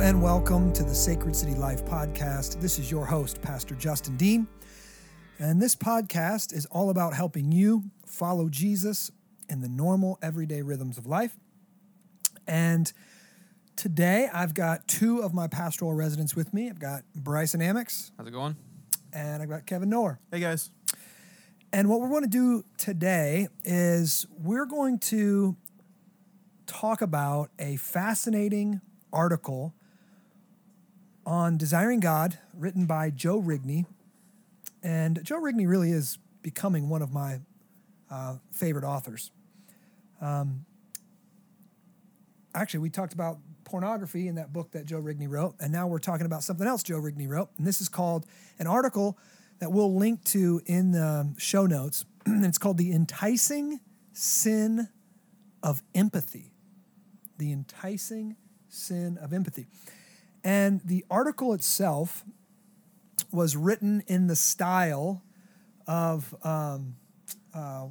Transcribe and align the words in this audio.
Hello 0.00 0.08
and 0.08 0.22
welcome 0.22 0.72
to 0.72 0.82
the 0.82 0.94
Sacred 0.94 1.36
City 1.36 1.54
Life 1.54 1.84
podcast. 1.84 2.58
This 2.58 2.78
is 2.78 2.90
your 2.90 3.04
host, 3.04 3.42
Pastor 3.42 3.74
Justin 3.74 4.16
Dean. 4.16 4.48
And 5.38 5.60
this 5.60 5.76
podcast 5.76 6.54
is 6.54 6.64
all 6.64 6.88
about 6.88 7.12
helping 7.12 7.52
you 7.52 7.84
follow 8.06 8.48
Jesus 8.48 9.10
in 9.50 9.60
the 9.60 9.68
normal, 9.68 10.18
everyday 10.22 10.62
rhythms 10.62 10.96
of 10.96 11.04
life. 11.06 11.36
And 12.46 12.90
today 13.76 14.30
I've 14.32 14.54
got 14.54 14.88
two 14.88 15.20
of 15.20 15.34
my 15.34 15.48
pastoral 15.48 15.92
residents 15.92 16.34
with 16.34 16.54
me. 16.54 16.70
I've 16.70 16.80
got 16.80 17.02
Bryson 17.14 17.60
Amex 17.60 18.12
How's 18.16 18.26
it 18.26 18.30
going? 18.30 18.56
and 19.12 19.42
I've 19.42 19.50
got 19.50 19.66
Kevin 19.66 19.90
Noer. 19.90 20.18
Hey 20.32 20.40
guys. 20.40 20.70
And 21.74 21.90
what 21.90 22.00
we're 22.00 22.08
going 22.08 22.22
to 22.22 22.28
do 22.30 22.64
today 22.78 23.48
is 23.66 24.26
we're 24.30 24.64
going 24.64 24.98
to 25.00 25.56
talk 26.66 27.02
about 27.02 27.50
a 27.58 27.76
fascinating 27.76 28.80
article 29.12 29.74
on 31.26 31.56
Desiring 31.56 32.00
God 32.00 32.38
written 32.54 32.86
by 32.86 33.10
Joe 33.10 33.40
Rigney. 33.40 33.86
And 34.82 35.22
Joe 35.22 35.40
Rigney 35.40 35.68
really 35.68 35.90
is 35.90 36.18
becoming 36.42 36.88
one 36.88 37.02
of 37.02 37.12
my 37.12 37.40
uh, 38.10 38.36
favorite 38.52 38.84
authors. 38.84 39.30
Um, 40.20 40.64
actually, 42.54 42.80
we 42.80 42.90
talked 42.90 43.12
about 43.12 43.38
pornography 43.64 44.26
in 44.26 44.34
that 44.34 44.52
book 44.52 44.72
that 44.72 44.86
Joe 44.86 45.00
Rigney 45.00 45.28
wrote, 45.28 45.54
and 45.60 45.72
now 45.72 45.86
we're 45.86 45.98
talking 45.98 46.26
about 46.26 46.42
something 46.42 46.66
else 46.66 46.82
Joe 46.82 46.98
Rigney 47.00 47.28
wrote. 47.28 47.50
And 47.56 47.66
this 47.66 47.80
is 47.80 47.88
called 47.88 48.26
an 48.58 48.66
article 48.66 49.18
that 49.60 49.70
we'll 49.70 49.94
link 49.94 50.24
to 50.24 50.60
in 50.66 50.92
the 50.92 51.34
show 51.38 51.66
notes. 51.66 52.04
it's 52.26 52.58
called 52.58 52.78
The 52.78 52.92
Enticing 52.92 53.80
Sin 54.12 54.88
of 55.62 55.82
Empathy. 55.94 56.52
The 57.38 57.52
Enticing 57.52 58.36
Sin 58.68 59.18
of 59.18 59.32
Empathy. 59.32 59.66
And 60.42 60.80
the 60.84 61.04
article 61.10 61.52
itself 61.52 62.24
was 63.32 63.56
written 63.56 64.02
in 64.06 64.26
the 64.26 64.36
style 64.36 65.22
of 65.86 66.34
um, 66.42 66.96
uh, 67.54 67.86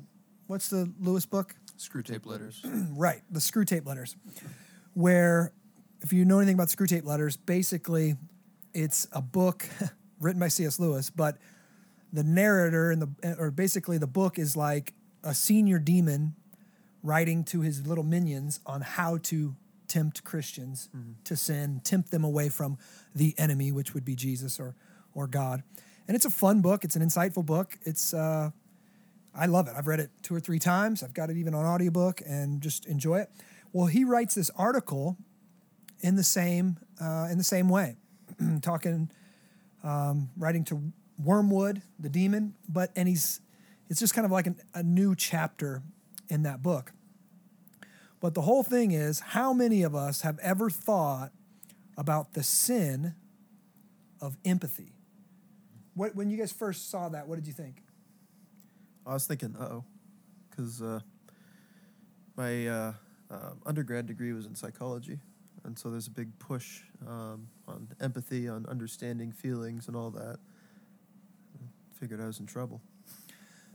what's 0.47 0.69
the 0.69 0.91
Lewis 0.99 1.25
book? 1.25 1.55
Screwtape 1.77 2.25
letters. 2.25 2.61
Right, 2.91 3.21
the 3.29 3.39
Screwtape 3.39 3.85
letters, 3.85 4.15
where 4.93 5.53
if 6.01 6.11
you 6.11 6.25
know 6.25 6.39
anything 6.39 6.55
about 6.55 6.67
Screwtape 6.67 7.05
letters, 7.05 7.37
basically 7.37 8.17
it's 8.73 9.07
a 9.11 9.21
book 9.21 9.67
written 10.19 10.39
by 10.39 10.47
C.S. 10.49 10.79
Lewis, 10.79 11.09
but 11.09 11.37
the 12.11 12.23
narrator 12.23 12.91
and 12.91 13.01
the 13.01 13.35
or 13.37 13.51
basically 13.51 13.97
the 13.97 14.07
book 14.07 14.39
is 14.39 14.57
like 14.57 14.93
a 15.23 15.33
senior 15.33 15.79
demon 15.79 16.35
writing 17.03 17.43
to 17.45 17.61
his 17.61 17.85
little 17.87 18.03
minions 18.03 18.59
on 18.65 18.81
how 18.81 19.17
to 19.17 19.55
tempt 19.89 20.23
Christians 20.23 20.89
to 21.25 21.35
sin, 21.35 21.81
tempt 21.83 22.11
them 22.11 22.23
away 22.23 22.47
from 22.47 22.77
the 23.13 23.35
enemy, 23.37 23.71
which 23.71 23.93
would 23.93 24.05
be 24.05 24.15
Jesus 24.15 24.59
or 24.59 24.75
or 25.13 25.27
God. 25.27 25.63
And 26.07 26.15
it's 26.15 26.25
a 26.25 26.29
fun 26.29 26.61
book. 26.61 26.83
It's 26.83 26.95
an 26.95 27.01
insightful 27.01 27.45
book. 27.45 27.77
It's 27.83 28.13
uh, 28.13 28.51
I 29.35 29.45
love 29.45 29.67
it. 29.67 29.73
I've 29.75 29.87
read 29.87 29.99
it 29.99 30.11
two 30.23 30.33
or 30.33 30.39
three 30.39 30.59
times. 30.59 31.03
I've 31.03 31.13
got 31.13 31.29
it 31.29 31.37
even 31.37 31.53
on 31.53 31.65
audiobook 31.65 32.21
and 32.25 32.61
just 32.61 32.85
enjoy 32.85 33.19
it. 33.19 33.29
Well, 33.73 33.87
he 33.87 34.03
writes 34.03 34.35
this 34.35 34.49
article 34.55 35.17
in 36.01 36.15
the 36.15 36.23
same 36.23 36.77
uh, 37.01 37.27
in 37.29 37.37
the 37.37 37.43
same 37.43 37.69
way, 37.69 37.97
talking, 38.61 39.11
um, 39.83 40.29
writing 40.37 40.63
to 40.65 40.91
Wormwood, 41.17 41.81
the 41.99 42.09
demon, 42.09 42.55
but 42.67 42.91
and 42.95 43.07
he's 43.07 43.41
it's 43.89 43.99
just 43.99 44.13
kind 44.13 44.25
of 44.25 44.31
like 44.31 44.47
an, 44.47 44.57
a 44.73 44.83
new 44.83 45.15
chapter 45.15 45.81
in 46.29 46.43
that 46.43 46.61
book. 46.61 46.91
But 48.19 48.33
the 48.33 48.41
whole 48.41 48.63
thing 48.63 48.91
is, 48.91 49.19
how 49.19 49.53
many 49.53 49.83
of 49.83 49.95
us 49.95 50.21
have 50.21 50.39
ever 50.39 50.69
thought 50.69 51.31
about 51.97 52.33
the 52.33 52.43
sin 52.43 53.15
of 54.21 54.37
empathy? 54.43 54.93
What, 55.93 56.15
when 56.15 56.29
you 56.29 56.37
guys 56.37 56.51
first 56.51 56.89
saw 56.89 57.09
that, 57.09 57.27
what 57.27 57.35
did 57.35 57.47
you 57.47 57.53
think? 57.53 57.83
I 59.05 59.13
was 59.13 59.25
thinking, 59.25 59.55
uh 59.59 59.63
oh, 59.63 59.85
because 60.49 60.81
uh, 60.81 60.99
my 62.35 62.67
uh, 62.67 62.93
uh, 63.31 63.51
undergrad 63.65 64.05
degree 64.05 64.33
was 64.33 64.45
in 64.45 64.55
psychology, 64.55 65.19
and 65.63 65.77
so 65.77 65.89
there's 65.89 66.07
a 66.07 66.11
big 66.11 66.37
push 66.39 66.81
um, 67.07 67.47
on 67.67 67.87
empathy, 67.99 68.47
on 68.47 68.65
understanding 68.67 69.31
feelings, 69.31 69.87
and 69.87 69.95
all 69.95 70.11
that. 70.11 70.37
Figured 71.99 72.21
I 72.21 72.27
was 72.27 72.39
in 72.39 72.45
trouble. 72.45 72.81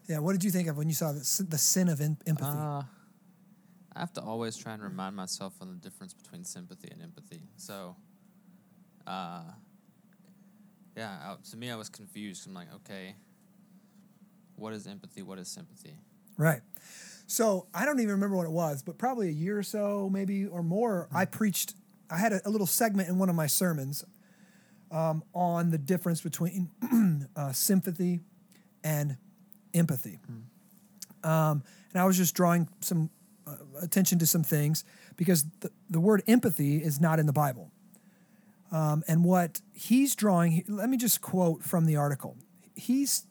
Yeah, 0.08 0.18
what 0.18 0.32
did 0.32 0.44
you 0.44 0.50
think 0.50 0.68
of 0.68 0.76
when 0.76 0.88
you 0.88 0.94
saw 0.94 1.12
the, 1.12 1.24
sin- 1.24 1.48
the 1.48 1.58
sin 1.58 1.88
of 1.88 2.00
em- 2.00 2.18
empathy? 2.26 2.48
I 3.96 4.00
have 4.00 4.12
to 4.14 4.22
always 4.22 4.56
try 4.56 4.74
and 4.74 4.82
remind 4.82 5.14
myself 5.14 5.54
on 5.60 5.68
the 5.70 5.76
difference 5.76 6.12
between 6.12 6.44
sympathy 6.44 6.88
and 6.90 7.00
empathy. 7.00 7.42
So, 7.56 7.96
uh, 9.06 9.42
yeah, 10.96 11.16
I, 11.22 11.36
to 11.50 11.56
me, 11.56 11.70
I 11.70 11.76
was 11.76 11.88
confused. 11.88 12.46
I'm 12.46 12.54
like, 12.54 12.72
okay, 12.74 13.14
what 14.56 14.72
is 14.72 14.86
empathy? 14.86 15.22
What 15.22 15.38
is 15.38 15.48
sympathy? 15.48 15.96
Right. 16.36 16.60
So 17.26 17.66
I 17.72 17.84
don't 17.84 18.00
even 18.00 18.12
remember 18.12 18.36
what 18.36 18.46
it 18.46 18.52
was, 18.52 18.82
but 18.82 18.98
probably 18.98 19.28
a 19.28 19.32
year 19.32 19.58
or 19.58 19.62
so, 19.62 20.10
maybe 20.12 20.46
or 20.46 20.62
more, 20.62 21.08
I 21.12 21.24
preached. 21.24 21.74
I 22.10 22.18
had 22.18 22.32
a, 22.32 22.40
a 22.46 22.50
little 22.50 22.66
segment 22.66 23.08
in 23.08 23.18
one 23.18 23.28
of 23.28 23.34
my 23.34 23.46
sermons 23.46 24.04
um, 24.90 25.24
on 25.32 25.70
the 25.70 25.78
difference 25.78 26.20
between 26.20 26.70
uh, 27.36 27.52
sympathy 27.52 28.20
and 28.82 29.16
empathy. 29.72 30.18
Um, 31.22 31.62
and 31.92 32.02
I 32.02 32.04
was 32.04 32.16
just 32.16 32.34
drawing 32.34 32.68
some 32.80 33.10
attention 33.80 34.18
to 34.18 34.26
some 34.26 34.42
things 34.42 34.84
because 35.16 35.44
the, 35.60 35.70
the 35.88 36.00
word 36.00 36.22
empathy 36.26 36.82
is 36.82 37.00
not 37.00 37.18
in 37.18 37.26
the 37.26 37.32
Bible. 37.32 37.70
Um, 38.72 39.04
and 39.06 39.24
what 39.24 39.60
he's 39.72 40.14
drawing, 40.14 40.64
let 40.68 40.88
me 40.88 40.96
just 40.96 41.20
quote 41.20 41.62
from 41.62 41.86
the 41.86 41.96
article. 41.96 42.36
He's 42.74 43.26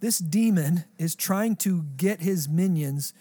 this 0.00 0.18
demon 0.18 0.84
is 0.96 1.16
trying 1.16 1.56
to 1.56 1.82
get 1.96 2.20
his 2.20 2.48
minions 2.48 3.12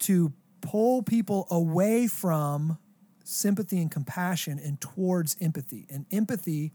to 0.00 0.32
pull 0.60 1.02
people 1.02 1.46
away 1.50 2.06
from 2.06 2.78
sympathy 3.24 3.80
and 3.80 3.90
compassion 3.90 4.60
and 4.62 4.80
towards 4.80 5.36
empathy. 5.40 5.86
And 5.88 6.04
empathy, 6.10 6.72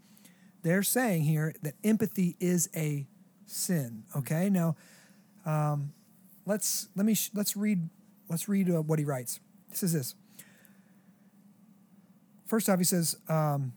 they're 0.63 0.83
saying 0.83 1.23
here 1.23 1.53
that 1.61 1.75
empathy 1.83 2.35
is 2.39 2.69
a 2.75 3.07
sin. 3.45 4.03
Okay, 4.15 4.49
now 4.49 4.75
um, 5.45 5.93
let's 6.45 6.89
let 6.95 7.05
me 7.05 7.13
sh- 7.13 7.31
let's 7.33 7.55
read 7.55 7.89
let's 8.29 8.47
read 8.49 8.69
uh, 8.69 8.81
what 8.81 8.99
he 8.99 9.05
writes. 9.05 9.39
He 9.69 9.75
says 9.75 9.93
this. 9.93 10.15
First 12.45 12.69
off, 12.69 12.77
he 12.77 12.85
says 12.85 13.17
um, 13.27 13.73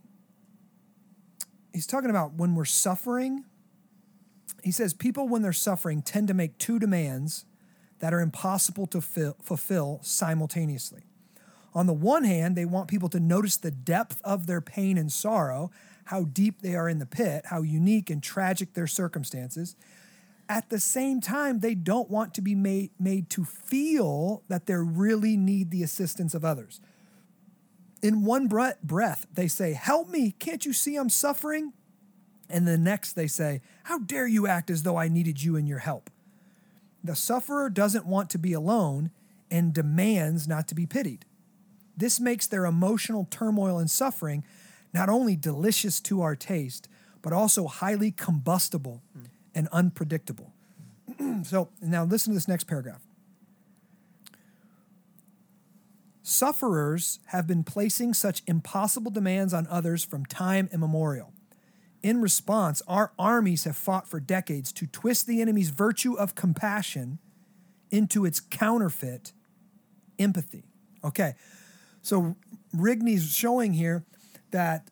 he's 1.72 1.86
talking 1.86 2.10
about 2.10 2.34
when 2.34 2.54
we're 2.54 2.64
suffering 2.64 3.44
he 4.62 4.72
says 4.72 4.92
people 4.92 5.28
when 5.28 5.42
they're 5.42 5.53
suffering 5.53 6.03
tend 6.03 6.28
to 6.28 6.34
make 6.34 6.58
two 6.58 6.78
demands 6.78 7.44
that 8.00 8.12
are 8.12 8.20
impossible 8.20 8.87
to 8.88 9.00
fill, 9.00 9.37
fulfill 9.41 10.00
simultaneously 10.03 11.04
on 11.75 11.87
the 11.87 11.92
one 11.92 12.25
hand 12.25 12.56
they 12.56 12.64
want 12.64 12.88
people 12.88 13.08
to 13.08 13.20
notice 13.20 13.56
the 13.56 13.70
depth 13.70 14.20
of 14.25 14.47
their 14.47 14.60
pain 14.60 14.98
and 14.98 15.12
sorrow 15.12 15.70
how 16.06 16.25
deep 16.25 16.62
they 16.62 16.75
are 16.75 16.88
in 16.88 16.98
the 16.98 17.06
pit 17.06 17.44
how 17.47 17.62
unique 17.62 18.10
and 18.10 18.22
tragic 18.22 18.75
their 18.75 18.87
circumstances 18.87 19.76
at 20.48 20.70
the 20.70 20.81
same 20.81 21.20
time 21.20 21.60
they 21.60 21.75
don't 21.75 22.10
want 22.10 22.34
to 22.34 22.41
be 22.41 22.54
made, 22.54 22.91
made 22.98 23.28
to 23.31 23.44
feel 23.44 24.42
that 24.48 24.66
they 24.66 24.75
really 24.75 25.36
need 25.36 25.70
the 25.70 25.82
assistance 25.82 26.34
of 26.34 26.44
others. 26.44 26.81
In 28.00 28.25
one 28.25 28.48
breath, 28.48 29.26
they 29.32 29.48
say 29.48 29.72
help 29.72 30.08
me. 30.08 30.32
Can't 30.38 30.64
you 30.64 30.73
see 30.73 30.96
i'm 30.96 31.11
suffering? 31.11 31.73
And 32.49 32.67
the 32.67 32.78
next 32.78 33.12
they 33.12 33.26
say, 33.26 33.61
How 33.84 33.99
dare 33.99 34.26
you 34.26 34.46
act 34.46 34.70
as 34.70 34.82
though 34.84 34.96
I 34.96 35.08
needed 35.08 35.43
you 35.43 35.56
and 35.56 35.69
your 35.69 35.81
help? 35.81 36.11
The 37.05 37.17
sufferer 37.17 37.69
doesn't 37.70 38.06
want 38.06 38.31
to 38.31 38.38
be 38.38 38.52
alone 38.52 39.11
and 39.50 39.73
demands 39.73 40.49
not 40.49 40.69
to 40.69 40.75
be 40.75 40.87
pitied. 40.87 41.25
This 41.96 42.20
makes 42.20 42.46
their 42.46 42.64
emotional 42.64 43.26
turmoil 43.31 43.78
and 43.78 43.90
suffering 43.90 44.44
not 44.94 45.08
only 45.08 45.37
delicious 45.37 46.00
to 46.00 46.23
our 46.23 46.37
taste, 46.37 46.88
but 47.20 47.32
also 47.32 47.67
highly 47.67 48.11
combustible 48.11 49.02
hmm. 49.12 49.25
And 49.55 49.69
unpredictable. 49.73 50.53
so 51.43 51.71
now 51.81 52.05
listen 52.05 52.33
to 52.33 52.37
this 52.37 52.49
next 52.49 52.65
paragraph. 52.65 53.03
Sufferers 56.23 57.21
have 57.27 57.47
been 57.47 57.65
placing 57.65 58.12
such 58.12 58.43
impossible 58.47 59.11
demands 59.11 59.55
on 59.55 59.67
others 59.69 60.05
from 60.05 60.27
time 60.27 60.69
immemorial. 60.73 61.33
In 62.03 62.21
response, 62.21 62.83
our 62.87 63.12
armies 63.19 63.65
have 63.65 63.77
fought 63.77 64.06
for 64.06 64.21
decades 64.21 64.73
to 64.75 64.87
twist 64.87 65.27
the 65.27 65.41
enemy's 65.41 65.71
virtue 65.71 66.15
of 66.15 66.35
compassion 66.35 67.19
into 67.91 68.25
its 68.25 68.41
counterfeit, 68.41 69.33
empathy. 70.19 70.65
Okay, 71.03 71.35
so 72.03 72.37
Rigney's 72.75 73.35
showing 73.35 73.73
here 73.73 74.05
that 74.50 74.91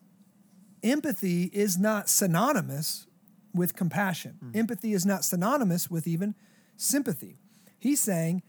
empathy 0.83 1.45
is 1.53 1.77
not 1.77 2.09
synonymous 2.09 3.06
with 3.53 3.75
compassion. 3.75 4.37
Hmm. 4.39 4.51
Empathy 4.57 4.93
is 4.93 5.05
not 5.05 5.23
synonymous 5.23 5.89
with 5.89 6.07
even 6.07 6.35
sympathy. 6.75 7.37
He's 7.79 7.99
saying 7.99 8.43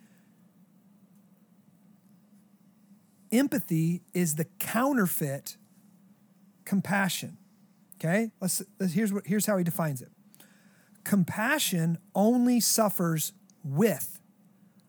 empathy 3.33 4.03
is 4.15 4.37
the 4.37 4.47
counterfeit 4.59 5.57
compassion. 6.65 7.39
Okay? 7.97 8.31
Let's, 8.41 8.63
let's 8.79 8.93
here's 8.93 9.13
what 9.13 9.27
here's 9.27 9.47
how 9.47 9.57
he 9.57 9.65
defines 9.65 10.03
it. 10.03 10.11
Compassion 11.05 11.99
only 12.15 12.61
suffers 12.61 13.33
with 13.65 14.21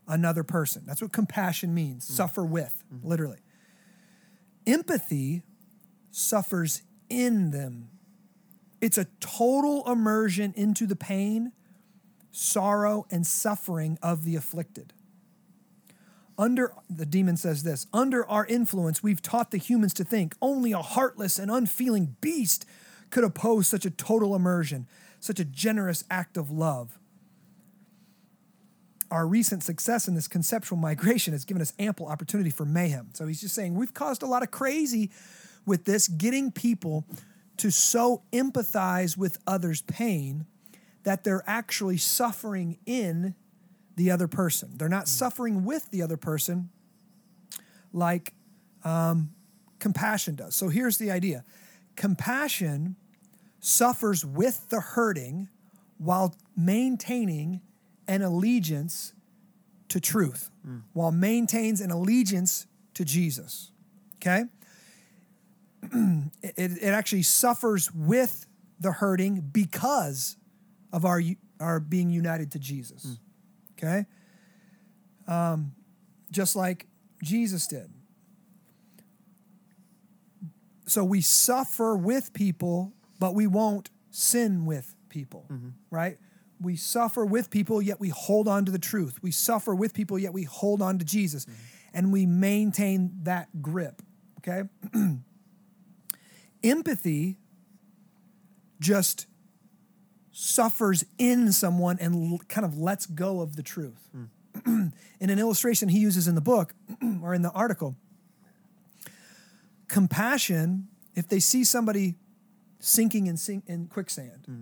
another 0.07 0.44
person. 0.44 0.83
That's 0.85 1.01
what 1.01 1.11
compassion 1.11 1.73
means. 1.73 2.07
Hmm. 2.07 2.13
Suffer 2.13 2.44
with, 2.44 2.83
hmm. 2.89 3.07
literally. 3.07 3.39
Empathy 4.67 5.44
suffers 6.11 6.83
in 7.09 7.51
them. 7.51 7.89
It's 8.81 8.97
a 8.97 9.05
total 9.19 9.89
immersion 9.91 10.53
into 10.55 10.85
the 10.85 10.95
pain, 10.95 11.51
sorrow, 12.31 13.05
and 13.11 13.25
suffering 13.25 13.97
of 14.01 14.23
the 14.23 14.35
afflicted. 14.35 14.93
Under 16.37 16.73
the 16.89 17.05
demon 17.05 17.35
says 17.35 17.63
this, 17.63 17.85
under 17.93 18.25
our 18.25 18.45
influence, 18.45 19.03
we've 19.03 19.21
taught 19.21 19.51
the 19.51 19.57
humans 19.57 19.93
to 19.95 20.05
think 20.05 20.35
only 20.41 20.71
a 20.71 20.81
heartless 20.81 21.37
and 21.37 21.51
unfeeling 21.51 22.15
beast 22.21 22.65
could 23.09 23.25
oppose 23.25 23.67
such 23.67 23.85
a 23.85 23.89
total 23.89 24.35
immersion, 24.35 24.87
such 25.19 25.41
a 25.41 25.45
generous 25.45 26.05
act 26.09 26.37
of 26.37 26.49
love. 26.49 26.97
Our 29.11 29.27
recent 29.27 29.63
success 29.63 30.07
in 30.07 30.15
this 30.15 30.29
conceptual 30.29 30.77
migration 30.77 31.33
has 31.33 31.43
given 31.43 31.61
us 31.61 31.73
ample 31.77 32.07
opportunity 32.07 32.51
for 32.51 32.63
mayhem. 32.63 33.09
So 33.13 33.27
he's 33.27 33.41
just 33.41 33.55
saying 33.55 33.73
we've 33.73 33.93
caused 33.93 34.23
a 34.23 34.27
lot 34.27 34.43
of 34.43 34.51
crazy 34.51 35.09
with 35.65 35.83
this, 35.83 36.07
getting 36.07 36.51
people 36.51 37.05
to 37.59 37.71
so 37.71 38.23
empathize 38.31 39.17
with 39.17 39.38
others' 39.45 39.81
pain 39.81 40.45
that 41.03 41.23
they're 41.23 41.44
actually 41.45 41.97
suffering 41.97 42.77
in 42.85 43.35
the 43.95 44.09
other 44.11 44.27
person. 44.27 44.71
They're 44.77 44.89
not 44.89 45.07
suffering 45.07 45.65
with 45.65 45.91
the 45.91 46.01
other 46.01 46.17
person 46.17 46.69
like 47.91 48.33
um, 48.83 49.31
compassion 49.79 50.35
does. 50.35 50.56
So 50.56 50.69
here's 50.69 50.97
the 50.97 51.11
idea 51.11 51.44
compassion 51.95 52.95
suffers 53.59 54.25
with 54.25 54.69
the 54.69 54.79
hurting 54.79 55.50
while 55.97 56.35
maintaining 56.56 57.61
an 58.07 58.21
allegiance 58.21 59.13
to 59.89 60.00
truth, 60.00 60.50
while 60.94 61.11
maintains 61.11 61.81
an 61.81 61.91
allegiance 61.91 62.67
to 62.94 63.03
Jesus. 63.03 63.71
Okay? 64.15 64.45
it, 66.44 66.53
it 66.57 66.83
actually 66.83 67.24
suffers 67.24 67.91
with 67.94 68.45
the 68.80 68.91
hurting 68.91 69.41
because 69.51 70.38
of 70.91 71.06
our 71.06 71.21
our 71.59 71.80
being 71.80 72.09
united 72.09 72.51
to 72.51 72.59
Jesus. 72.59 73.06
Mm. 73.06 73.18
Okay, 73.77 74.06
um, 75.27 75.74
just 76.31 76.56
like 76.56 76.88
Jesus 77.24 77.68
did. 77.68 77.89
So 80.86 81.03
we 81.03 81.21
suffer 81.21 81.95
with 81.95 82.33
people, 82.33 82.94
but 83.19 83.35
we 83.35 83.45
won't 83.45 83.92
sin 84.09 84.65
with 84.65 84.95
people, 85.09 85.45
mm-hmm. 85.51 85.69
right? 85.92 86.18
We 86.59 86.75
suffer 86.75 87.25
with 87.25 87.51
people, 87.51 87.81
yet 87.81 88.00
we 88.00 88.09
hold 88.09 88.47
on 88.47 88.65
to 88.65 88.71
the 88.71 88.80
truth. 88.80 89.21
We 89.21 89.31
suffer 89.31 89.75
with 89.75 89.94
people, 89.94 90.18
yet 90.18 90.33
we 90.33 90.44
hold 90.44 90.81
on 90.81 90.97
to 90.97 91.06
Jesus, 91.06 91.45
mm-hmm. 91.45 91.53
and 91.94 92.12
we 92.12 92.25
maintain 92.25 93.12
that 93.24 93.62
grip. 93.62 94.01
Okay. 94.39 94.63
Empathy 96.63 97.38
just 98.79 99.27
suffers 100.31 101.06
in 101.17 101.51
someone 101.51 101.97
and 102.00 102.33
l- 102.33 102.41
kind 102.47 102.65
of 102.65 102.77
lets 102.77 103.06
go 103.06 103.41
of 103.41 103.56
the 103.56 103.63
truth. 103.63 104.09
Hmm. 104.11 104.23
in 105.19 105.29
an 105.29 105.39
illustration 105.39 105.89
he 105.89 106.00
uses 106.00 106.27
in 106.27 106.35
the 106.35 106.41
book 106.41 106.73
or 107.21 107.33
in 107.33 107.41
the 107.41 107.51
article, 107.51 107.95
compassion, 109.88 110.88
if 111.15 111.27
they 111.27 111.39
see 111.39 111.63
somebody 111.63 112.15
sinking 112.79 113.27
in, 113.27 113.38
sink, 113.38 113.63
in 113.67 113.88
quicksand, 113.88 114.45
hmm. 114.45 114.61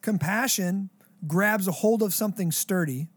compassion 0.00 0.90
grabs 1.26 1.66
a 1.68 1.72
hold 1.72 2.02
of 2.02 2.14
something 2.14 2.50
sturdy 2.50 3.08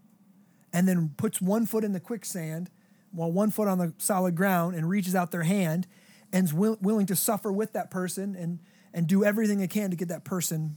and 0.73 0.87
then 0.87 1.13
puts 1.17 1.41
one 1.41 1.65
foot 1.65 1.83
in 1.83 1.93
the 1.93 1.99
quicksand 1.99 2.69
while 3.11 3.31
one 3.31 3.51
foot 3.51 3.67
on 3.67 3.77
the 3.77 3.93
solid 3.97 4.35
ground 4.35 4.75
and 4.75 4.87
reaches 4.89 5.15
out 5.15 5.31
their 5.31 5.43
hand 5.43 5.87
and 6.31 6.45
is 6.45 6.53
will, 6.53 6.77
willing 6.81 7.05
to 7.07 7.15
suffer 7.15 7.51
with 7.51 7.73
that 7.73 7.89
person 7.89 8.35
and, 8.35 8.59
and 8.93 9.07
do 9.07 9.23
everything 9.23 9.59
they 9.59 9.67
can 9.67 9.89
to 9.91 9.95
get 9.95 10.07
that 10.09 10.23
person 10.23 10.75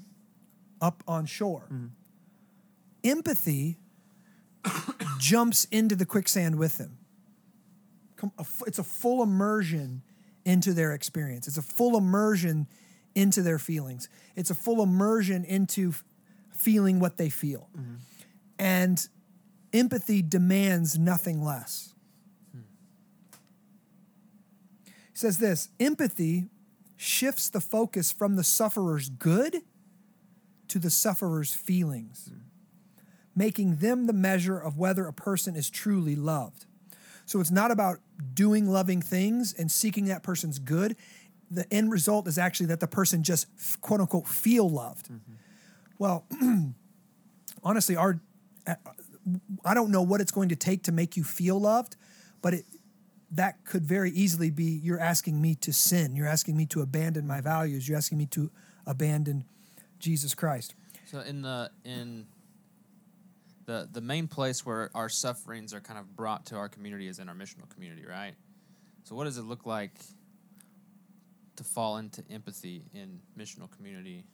up 0.81 1.03
on 1.07 1.27
shore. 1.27 1.69
Mm-hmm. 1.73 1.87
Empathy 3.05 3.79
jumps 5.19 5.65
into 5.67 5.97
the 5.97 6.07
quicksand 6.07 6.57
with 6.57 6.79
them. 6.79 6.99
Com- 8.17 8.33
a 8.39 8.43
f- 8.43 8.63
It's 8.67 8.79
a 8.79 8.85
full 8.85 9.23
immersion 9.23 10.03
into 10.45 10.73
their 10.73 10.93
experience. 10.93 11.47
It's 11.47 11.59
a 11.59 11.63
full 11.63 11.97
immersion 11.97 12.67
into 13.15 13.43
their 13.43 13.59
feelings. 13.59 14.09
It's 14.37 14.51
a 14.51 14.55
full 14.55 14.83
immersion 14.83 15.45
into 15.45 15.95
feeling 16.53 17.01
what 17.01 17.17
they 17.17 17.29
feel. 17.29 17.69
Mm-hmm. 17.77 17.95
And 18.59 19.09
empathy 19.73 20.23
demands 20.23 20.99
nothing 20.99 21.43
less. 21.43 21.93
He 25.12 25.12
says 25.23 25.39
this 25.39 25.69
empathy 25.81 26.49
shifts 26.97 27.49
the 27.49 27.61
focus 27.61 28.13
from 28.13 28.37
the 28.37 28.45
sufferer's 28.45 29.09
good 29.09 29.59
to 30.69 30.79
the 30.79 30.91
sufferer's 30.91 31.55
feelings, 31.55 32.31
making 33.35 33.77
them 33.77 34.07
the 34.07 34.13
measure 34.13 34.59
of 34.59 34.77
whether 34.77 35.07
a 35.07 35.13
person 35.13 35.55
is 35.57 35.71
truly 35.71 36.17
loved. 36.17 36.67
So 37.25 37.41
it's 37.41 37.51
not 37.51 37.71
about 37.71 37.99
doing 38.35 38.69
loving 38.69 39.01
things 39.01 39.55
and 39.57 39.71
seeking 39.71 40.07
that 40.07 40.23
person's 40.23 40.59
good. 40.59 40.97
The 41.51 41.73
end 41.73 41.93
result 41.93 42.27
is 42.27 42.37
actually 42.37 42.67
that 42.67 42.81
the 42.81 42.89
person 42.89 43.23
just 43.23 43.47
quote 43.81 44.01
unquote 44.01 44.27
feel 44.27 44.69
loved. 44.69 45.07
Mm-hmm. 45.07 45.33
Well, 45.99 46.27
honestly, 47.63 47.97
our 47.97 48.21
uh, 48.67 48.75
I 49.65 49.75
don't 49.75 49.91
know 49.91 50.03
what 50.03 50.21
it's 50.21 50.33
going 50.33 50.49
to 50.49 50.57
take 50.57 50.83
to 50.85 50.93
make 50.93 51.17
you 51.17 51.23
feel 51.23 51.61
loved, 51.61 51.97
but 52.41 52.55
it 52.55 52.65
that 53.33 53.65
could 53.65 53.85
very 53.85 54.11
easily 54.11 54.51
be 54.51 54.65
you're 54.65 55.01
asking 55.01 55.41
me 55.41 55.55
to 55.57 55.73
sin. 55.73 56.15
You're 56.15 56.29
asking 56.29 56.57
me 56.57 56.67
to 56.67 56.83
abandon 56.83 57.27
my 57.27 57.41
values. 57.41 57.89
You're 57.89 57.97
asking 57.97 58.19
me 58.19 58.27
to 58.27 58.51
abandon 58.87 59.45
Jesus 59.99 60.35
Christ. 60.35 60.75
So 61.07 61.21
in 61.21 61.43
the 61.43 61.71
in 61.85 62.27
the 63.65 63.89
the 63.91 64.01
main 64.01 64.29
place 64.29 64.67
where 64.67 64.91
our 64.95 65.09
sufferings 65.09 65.73
are 65.73 65.81
kind 65.81 65.99
of 65.99 66.15
brought 66.15 66.47
to 66.47 66.57
our 66.57 66.69
community 66.69 67.09
is 67.09 67.19
in 67.19 67.29
our 67.29 67.35
missional 67.35 67.69
community, 67.71 68.05
right? 68.07 68.35
So 69.05 69.15
what 69.15 69.25
does 69.25 69.39
it 69.39 69.43
look 69.43 69.67
like 69.67 69.93
to 71.57 71.65
fall 71.65 71.97
into 71.97 72.23
empathy 72.31 72.85
in 72.93 73.21
missional 73.39 73.71
community 73.71 74.25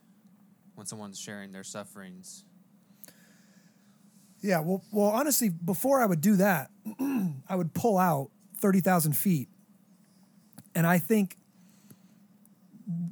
when 0.75 0.87
someone's 0.87 1.19
sharing 1.19 1.52
their 1.52 1.64
sufferings? 1.64 2.45
Yeah, 4.40 4.61
well, 4.61 4.85
well, 4.93 5.09
honestly, 5.09 5.49
before 5.49 6.00
I 6.00 6.07
would 6.07 6.21
do 6.21 6.37
that, 6.37 6.71
I 7.49 7.57
would 7.57 7.75
pull 7.75 7.99
out 7.99 8.31
thirty 8.61 8.81
thousand 8.81 9.17
feet, 9.17 9.49
and 10.75 10.87
I 10.87 10.99
think 10.99 11.37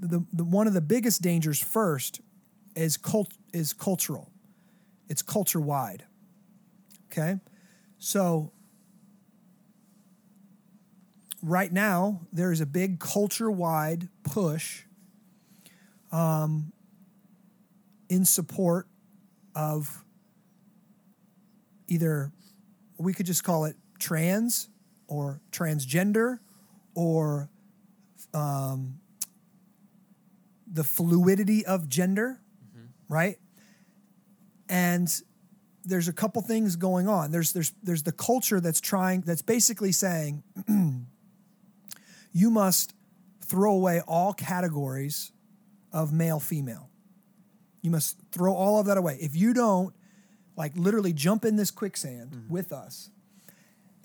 the, 0.00 0.25
the 0.33 0.45
one 0.45 0.67
of 0.67 0.75
the 0.75 0.81
biggest 0.81 1.23
dangers 1.23 1.62
first 1.62 2.21
is 2.75 2.97
cult 2.97 3.33
is 3.53 3.73
cultural. 3.73 4.31
It's 5.09 5.23
culture 5.23 5.61
wide. 5.61 6.05
Okay, 7.12 7.38
so 7.99 8.53
right 11.43 11.73
now 11.73 12.21
there 12.33 12.50
is 12.50 12.61
a 12.61 12.67
big 12.67 12.99
culture 12.99 13.50
wide 13.50 14.09
push 14.25 14.83
um, 16.11 16.73
in 18.09 18.25
support 18.25 18.88
of 19.55 20.05
either 21.87 22.33
we 22.99 23.12
could 23.12 23.26
just 23.26 23.45
call 23.45 23.65
it 23.65 23.76
trans 23.99 24.69
or 25.08 25.40
transgender 25.52 26.38
or 26.94 27.48
um, 28.34 28.98
the 30.66 30.84
fluidity 30.84 31.64
of 31.64 31.88
gender, 31.88 32.40
right? 33.08 33.38
And 34.68 35.08
there's 35.84 36.08
a 36.08 36.12
couple 36.12 36.42
things 36.42 36.76
going 36.76 37.08
on. 37.08 37.30
There's 37.30 37.52
there's 37.52 37.72
there's 37.82 38.02
the 38.02 38.12
culture 38.12 38.60
that's 38.60 38.80
trying 38.80 39.20
that's 39.20 39.42
basically 39.42 39.92
saying 39.92 40.42
you 42.32 42.50
must 42.50 42.94
throw 43.40 43.72
away 43.72 44.00
all 44.06 44.32
categories 44.32 45.32
of 45.92 46.12
male 46.12 46.40
female. 46.40 46.90
You 47.82 47.92
must 47.92 48.16
throw 48.32 48.52
all 48.52 48.80
of 48.80 48.86
that 48.86 48.98
away. 48.98 49.16
If 49.20 49.36
you 49.36 49.54
don't 49.54 49.94
like 50.56 50.72
literally 50.76 51.12
jump 51.12 51.44
in 51.44 51.54
this 51.54 51.70
quicksand 51.70 52.32
with 52.50 52.72
us, 52.72 53.10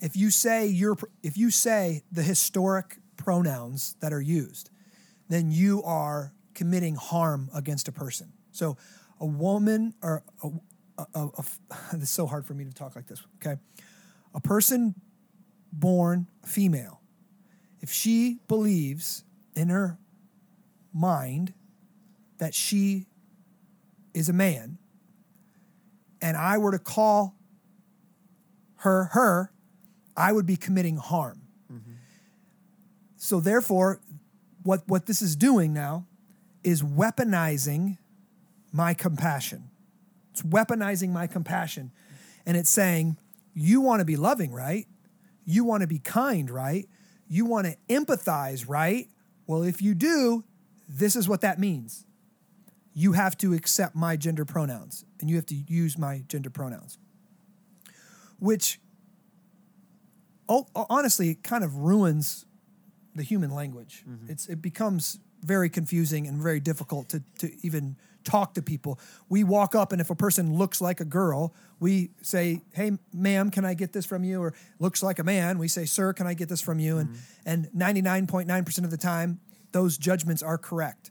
if 0.02 0.16
you 0.16 0.30
say 0.30 0.66
you're 0.66 0.98
if 1.22 1.38
you 1.38 1.50
say 1.50 2.02
the 2.10 2.22
historic 2.22 2.98
pronouns 3.16 3.94
that 4.00 4.12
are 4.12 4.20
used, 4.20 4.68
then 5.28 5.50
you 5.50 5.82
are 5.84 6.34
committing 6.54 6.96
harm 6.96 7.48
against 7.54 7.86
a 7.86 7.92
person. 7.92 8.32
So 8.50 8.76
a 9.20 9.26
woman 9.26 9.94
or 10.02 10.24
a, 10.42 10.48
a, 10.98 11.06
a, 11.14 11.26
a 11.26 11.44
it's 11.92 12.10
so 12.10 12.26
hard 12.26 12.44
for 12.44 12.52
me 12.52 12.64
to 12.64 12.72
talk 12.72 12.96
like 12.96 13.06
this. 13.06 13.22
Okay, 13.36 13.60
a 14.34 14.40
person 14.40 14.96
born 15.72 16.26
female, 16.44 17.00
if 17.80 17.92
she 17.92 18.40
believes 18.48 19.22
in 19.54 19.68
her 19.68 19.98
mind 20.92 21.54
that 22.38 22.54
she 22.54 23.06
is 24.12 24.28
a 24.28 24.32
man 24.32 24.78
and 26.20 26.36
I 26.36 26.58
were 26.58 26.72
to 26.72 26.78
call 26.80 27.36
her 28.78 29.04
her, 29.12 29.52
I 30.16 30.32
would 30.32 30.46
be 30.46 30.56
committing 30.56 30.96
harm. 30.96 31.42
Mm-hmm. 31.72 31.92
So 33.16 33.40
therefore, 33.40 34.00
what, 34.62 34.82
what 34.86 35.06
this 35.06 35.22
is 35.22 35.36
doing 35.36 35.72
now 35.72 36.06
is 36.64 36.82
weaponizing 36.82 37.98
my 38.72 38.94
compassion. 38.94 39.70
It's 40.32 40.42
weaponizing 40.42 41.10
my 41.10 41.26
compassion. 41.26 41.92
And 42.46 42.56
it's 42.56 42.70
saying, 42.70 43.16
you 43.54 43.80
want 43.80 44.00
to 44.00 44.04
be 44.04 44.16
loving, 44.16 44.52
right? 44.52 44.86
You 45.44 45.64
want 45.64 45.82
to 45.82 45.86
be 45.86 45.98
kind, 45.98 46.50
right? 46.50 46.88
You 47.28 47.44
want 47.44 47.66
to 47.66 47.76
empathize, 47.88 48.68
right? 48.68 49.08
Well, 49.46 49.62
if 49.62 49.82
you 49.82 49.94
do, 49.94 50.44
this 50.88 51.16
is 51.16 51.28
what 51.28 51.40
that 51.42 51.58
means. 51.58 52.06
You 52.94 53.12
have 53.12 53.36
to 53.38 53.54
accept 53.54 53.94
my 53.94 54.16
gender 54.16 54.44
pronouns 54.44 55.04
and 55.20 55.30
you 55.30 55.36
have 55.36 55.46
to 55.46 55.54
use 55.54 55.96
my 55.96 56.24
gender 56.28 56.50
pronouns. 56.50 56.98
Which 58.38 58.80
oh, 60.48 60.66
honestly 60.88 61.30
it 61.30 61.42
kind 61.42 61.64
of 61.64 61.76
ruins 61.76 62.46
the 63.14 63.22
human 63.22 63.50
language. 63.50 64.04
It's 64.28 64.46
it 64.48 64.62
becomes 64.62 65.18
very 65.42 65.68
confusing 65.68 66.26
and 66.26 66.40
very 66.42 66.60
difficult 66.60 67.08
to 67.10 67.22
to 67.38 67.50
even 67.66 67.96
talk 68.24 68.54
to 68.54 68.62
people. 68.62 68.98
We 69.28 69.44
walk 69.44 69.74
up 69.74 69.92
and 69.92 70.00
if 70.00 70.10
a 70.10 70.14
person 70.14 70.56
looks 70.56 70.80
like 70.80 71.00
a 71.00 71.04
girl, 71.04 71.52
we 71.80 72.10
say, 72.22 72.62
"Hey, 72.72 72.92
ma'am, 73.12 73.50
can 73.50 73.64
I 73.64 73.74
get 73.74 73.92
this 73.92 74.06
from 74.06 74.24
you?" 74.24 74.40
Or 74.40 74.54
looks 74.78 75.02
like 75.02 75.18
a 75.18 75.24
man, 75.24 75.58
we 75.58 75.68
say, 75.68 75.84
"Sir, 75.84 76.12
can 76.12 76.26
I 76.26 76.34
get 76.34 76.48
this 76.48 76.60
from 76.60 76.78
you?" 76.78 76.98
And 76.98 77.18
and 77.44 77.68
99.9% 77.74 78.84
of 78.84 78.90
the 78.90 78.96
time 78.96 79.40
those 79.72 79.98
judgments 79.98 80.42
are 80.42 80.58
correct. 80.58 81.10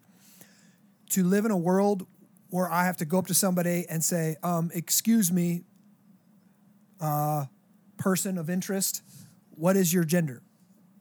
To 1.10 1.24
live 1.24 1.46
in 1.46 1.52
a 1.52 1.58
world 1.58 2.08
where 2.50 2.70
I 2.70 2.86
have 2.86 2.98
to 2.98 3.06
go 3.06 3.18
up 3.18 3.28
to 3.28 3.34
somebody 3.34 3.86
and 3.90 4.04
say, 4.04 4.38
um, 4.44 4.72
"Excuse 4.74 5.32
me, 5.32 5.64
uh, 7.00 7.46
person 7.98 8.38
of 8.38 8.50
interest, 8.50 9.04
what 9.62 9.78
is 9.78 9.94
your 9.94 10.04
gender? 10.04 10.42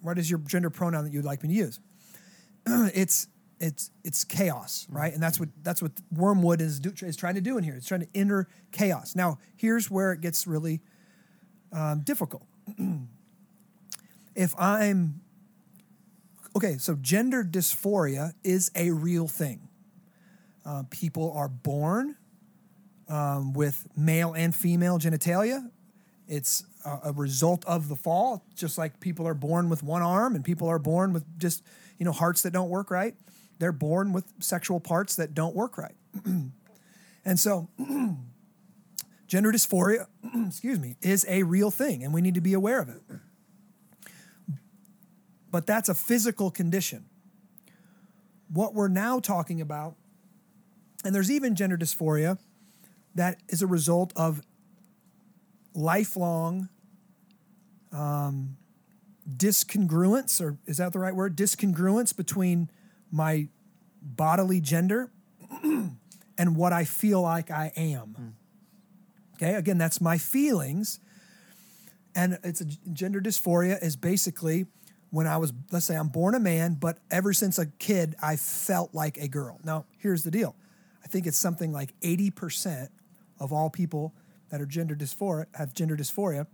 What 0.02 0.18
is 0.18 0.30
your 0.30 0.38
gender 0.40 0.68
pronoun 0.68 1.04
that 1.04 1.12
you'd 1.14 1.24
like 1.24 1.42
me 1.42 1.48
to 1.48 1.54
use?" 1.54 1.80
it's 2.66 3.26
it's 3.58 3.90
it's 4.04 4.22
chaos, 4.22 4.86
right? 4.90 5.12
And 5.12 5.22
that's 5.22 5.40
what 5.40 5.48
that's 5.62 5.80
what 5.80 5.92
Wormwood 6.14 6.60
is 6.60 6.78
do, 6.78 6.92
is 7.06 7.16
trying 7.16 7.36
to 7.36 7.40
do 7.40 7.56
in 7.56 7.64
here. 7.64 7.74
It's 7.74 7.88
trying 7.88 8.02
to 8.02 8.08
enter 8.14 8.48
chaos. 8.70 9.16
Now, 9.16 9.38
here's 9.56 9.90
where 9.90 10.12
it 10.12 10.20
gets 10.20 10.46
really 10.46 10.82
um, 11.72 12.00
difficult. 12.00 12.44
if 14.34 14.54
I'm 14.58 15.22
okay, 16.54 16.76
so 16.76 16.96
gender 17.00 17.42
dysphoria 17.42 18.34
is 18.44 18.70
a 18.74 18.90
real 18.90 19.26
thing. 19.26 19.68
Uh, 20.66 20.82
people 20.90 21.32
are 21.34 21.48
born 21.48 22.16
um, 23.08 23.54
with 23.54 23.86
male 23.96 24.34
and 24.34 24.54
female 24.54 24.98
genitalia. 24.98 25.70
It's 26.30 26.64
a, 26.84 26.98
a 27.06 27.12
result 27.12 27.64
of 27.66 27.88
the 27.88 27.96
fall, 27.96 28.44
just 28.54 28.78
like 28.78 29.00
people 29.00 29.26
are 29.26 29.34
born 29.34 29.68
with 29.68 29.82
one 29.82 30.00
arm 30.00 30.36
and 30.36 30.44
people 30.44 30.68
are 30.68 30.78
born 30.78 31.12
with 31.12 31.24
just 31.38 31.64
you 31.98 32.06
know 32.06 32.12
hearts 32.12 32.42
that 32.42 32.52
don't 32.52 32.70
work 32.70 32.90
right. 32.90 33.16
They're 33.58 33.72
born 33.72 34.12
with 34.12 34.32
sexual 34.38 34.78
parts 34.78 35.16
that 35.16 35.34
don't 35.34 35.56
work 35.56 35.76
right, 35.76 35.96
and 37.24 37.38
so 37.38 37.68
gender 39.26 39.50
dysphoria, 39.50 40.06
excuse 40.46 40.78
me, 40.78 40.96
is 41.02 41.26
a 41.28 41.42
real 41.42 41.72
thing, 41.72 42.04
and 42.04 42.14
we 42.14 42.20
need 42.20 42.36
to 42.36 42.40
be 42.40 42.54
aware 42.54 42.80
of 42.80 42.88
it. 42.88 43.02
But 45.50 45.66
that's 45.66 45.88
a 45.88 45.94
physical 45.94 46.52
condition. 46.52 47.06
What 48.48 48.72
we're 48.72 48.86
now 48.86 49.18
talking 49.18 49.60
about, 49.60 49.96
and 51.04 51.12
there's 51.12 51.30
even 51.30 51.56
gender 51.56 51.76
dysphoria 51.76 52.38
that 53.16 53.38
is 53.48 53.62
a 53.62 53.66
result 53.66 54.12
of 54.14 54.42
lifelong 55.74 56.68
um, 57.92 58.56
discongruence, 59.28 60.40
or 60.40 60.58
is 60.66 60.78
that 60.78 60.92
the 60.92 60.98
right 60.98 61.14
word? 61.14 61.36
Discongruence 61.36 62.16
between 62.16 62.70
my 63.10 63.48
bodily 64.02 64.60
gender 64.60 65.10
and 65.62 66.56
what 66.56 66.72
I 66.72 66.84
feel 66.84 67.22
like 67.22 67.50
I 67.50 67.72
am. 67.76 68.36
Okay, 69.36 69.54
again, 69.54 69.78
that's 69.78 70.00
my 70.00 70.18
feelings. 70.18 71.00
And 72.14 72.38
it's 72.42 72.60
a 72.60 72.64
gender 72.64 73.20
dysphoria 73.20 73.82
is 73.82 73.96
basically 73.96 74.66
when 75.10 75.26
I 75.26 75.36
was, 75.36 75.52
let's 75.70 75.86
say 75.86 75.96
I'm 75.96 76.08
born 76.08 76.34
a 76.34 76.40
man, 76.40 76.74
but 76.74 76.98
ever 77.10 77.32
since 77.32 77.58
a 77.58 77.66
kid, 77.66 78.14
I 78.22 78.36
felt 78.36 78.94
like 78.94 79.16
a 79.16 79.28
girl. 79.28 79.60
Now, 79.64 79.86
here's 79.98 80.22
the 80.22 80.30
deal. 80.30 80.54
I 81.04 81.08
think 81.08 81.26
it's 81.26 81.38
something 81.38 81.72
like 81.72 81.98
80% 82.00 82.88
of 83.38 83.52
all 83.52 83.70
people 83.70 84.14
that 84.50 84.60
are 84.60 84.66
gender 84.66 84.94
dysphoria, 84.94 85.46
have 85.54 85.72
gender 85.74 85.96
dysphoria, 85.96 86.46